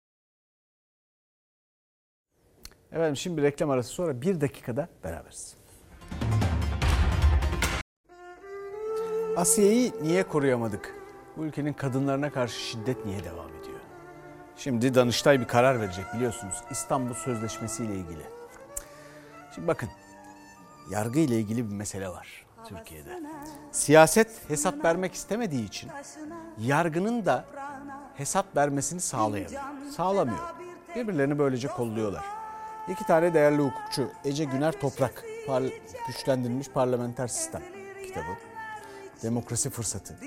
[2.92, 5.56] Efendim şimdi bir reklam arası sonra bir dakikada beraberiz.
[9.36, 10.94] Asiye'yi niye koruyamadık?
[11.36, 13.80] Bu ülkenin kadınlarına karşı şiddet niye devam ediyor?
[14.56, 18.41] Şimdi Danıştay bir karar verecek biliyorsunuz İstanbul Sözleşmesi ile ilgili.
[19.54, 19.88] Şimdi bakın
[20.90, 23.20] yargı ile ilgili bir mesele var Türkiye'de.
[23.72, 25.90] Siyaset hesap vermek istemediği için
[26.58, 27.44] yargının da
[28.16, 29.62] hesap vermesini sağlayamıyor.
[29.96, 30.54] Sağlamıyor.
[30.96, 32.24] Birbirlerini böylece kolluyorlar.
[32.88, 35.62] İki tane değerli hukukçu Ece Güner Toprak Par
[36.06, 37.62] Güçlendirilmiş Parlamenter Sistem
[38.06, 38.36] kitabı.
[39.22, 40.18] Demokrasi Fırsatı.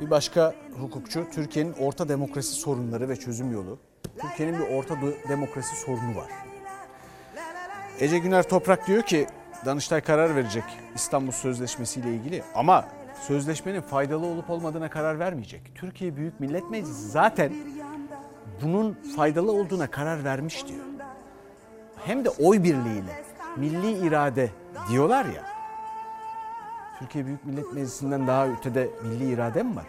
[0.00, 3.78] Bir başka hukukçu Türkiye'nin orta demokrasi sorunları ve çözüm yolu.
[4.18, 4.96] Türkiye'nin bir orta
[5.28, 6.30] demokrasi sorunu var.
[8.00, 9.26] Ece Güner Toprak diyor ki
[9.66, 12.84] Danıştay karar verecek İstanbul Sözleşmesi ile ilgili ama
[13.26, 15.72] sözleşmenin faydalı olup olmadığına karar vermeyecek.
[15.74, 17.52] Türkiye Büyük Millet Meclisi zaten
[18.62, 20.84] bunun faydalı olduğuna karar vermiş diyor.
[22.04, 23.22] Hem de oy birliğiyle
[23.56, 24.50] milli irade
[24.90, 25.42] diyorlar ya.
[26.98, 29.86] Türkiye Büyük Millet Meclisi'nden daha ötede milli irade mi var?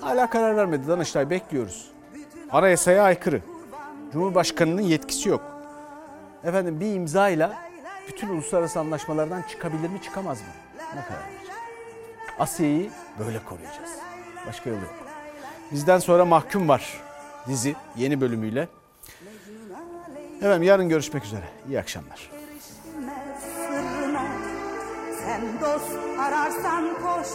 [0.00, 1.90] Hala karar vermedi Danıştay bekliyoruz.
[2.50, 3.40] Anayasaya aykırı.
[4.12, 5.53] Cumhurbaşkanının yetkisi yok.
[6.44, 7.54] Efendim bir imzayla
[8.08, 10.46] bütün uluslararası anlaşmalardan çıkabilir mi çıkamaz mı?
[10.94, 11.54] Ne verecek?
[12.38, 13.90] Asya'yı böyle koruyacağız.
[14.46, 14.94] Başka yolu yok.
[15.72, 17.00] Bizden sonra mahkum var
[17.48, 18.68] dizi yeni bölümüyle.
[20.36, 21.44] Efendim yarın görüşmek üzere.
[21.68, 22.30] İyi akşamlar.
[25.24, 25.90] Sen dost
[26.20, 27.28] ararsan koş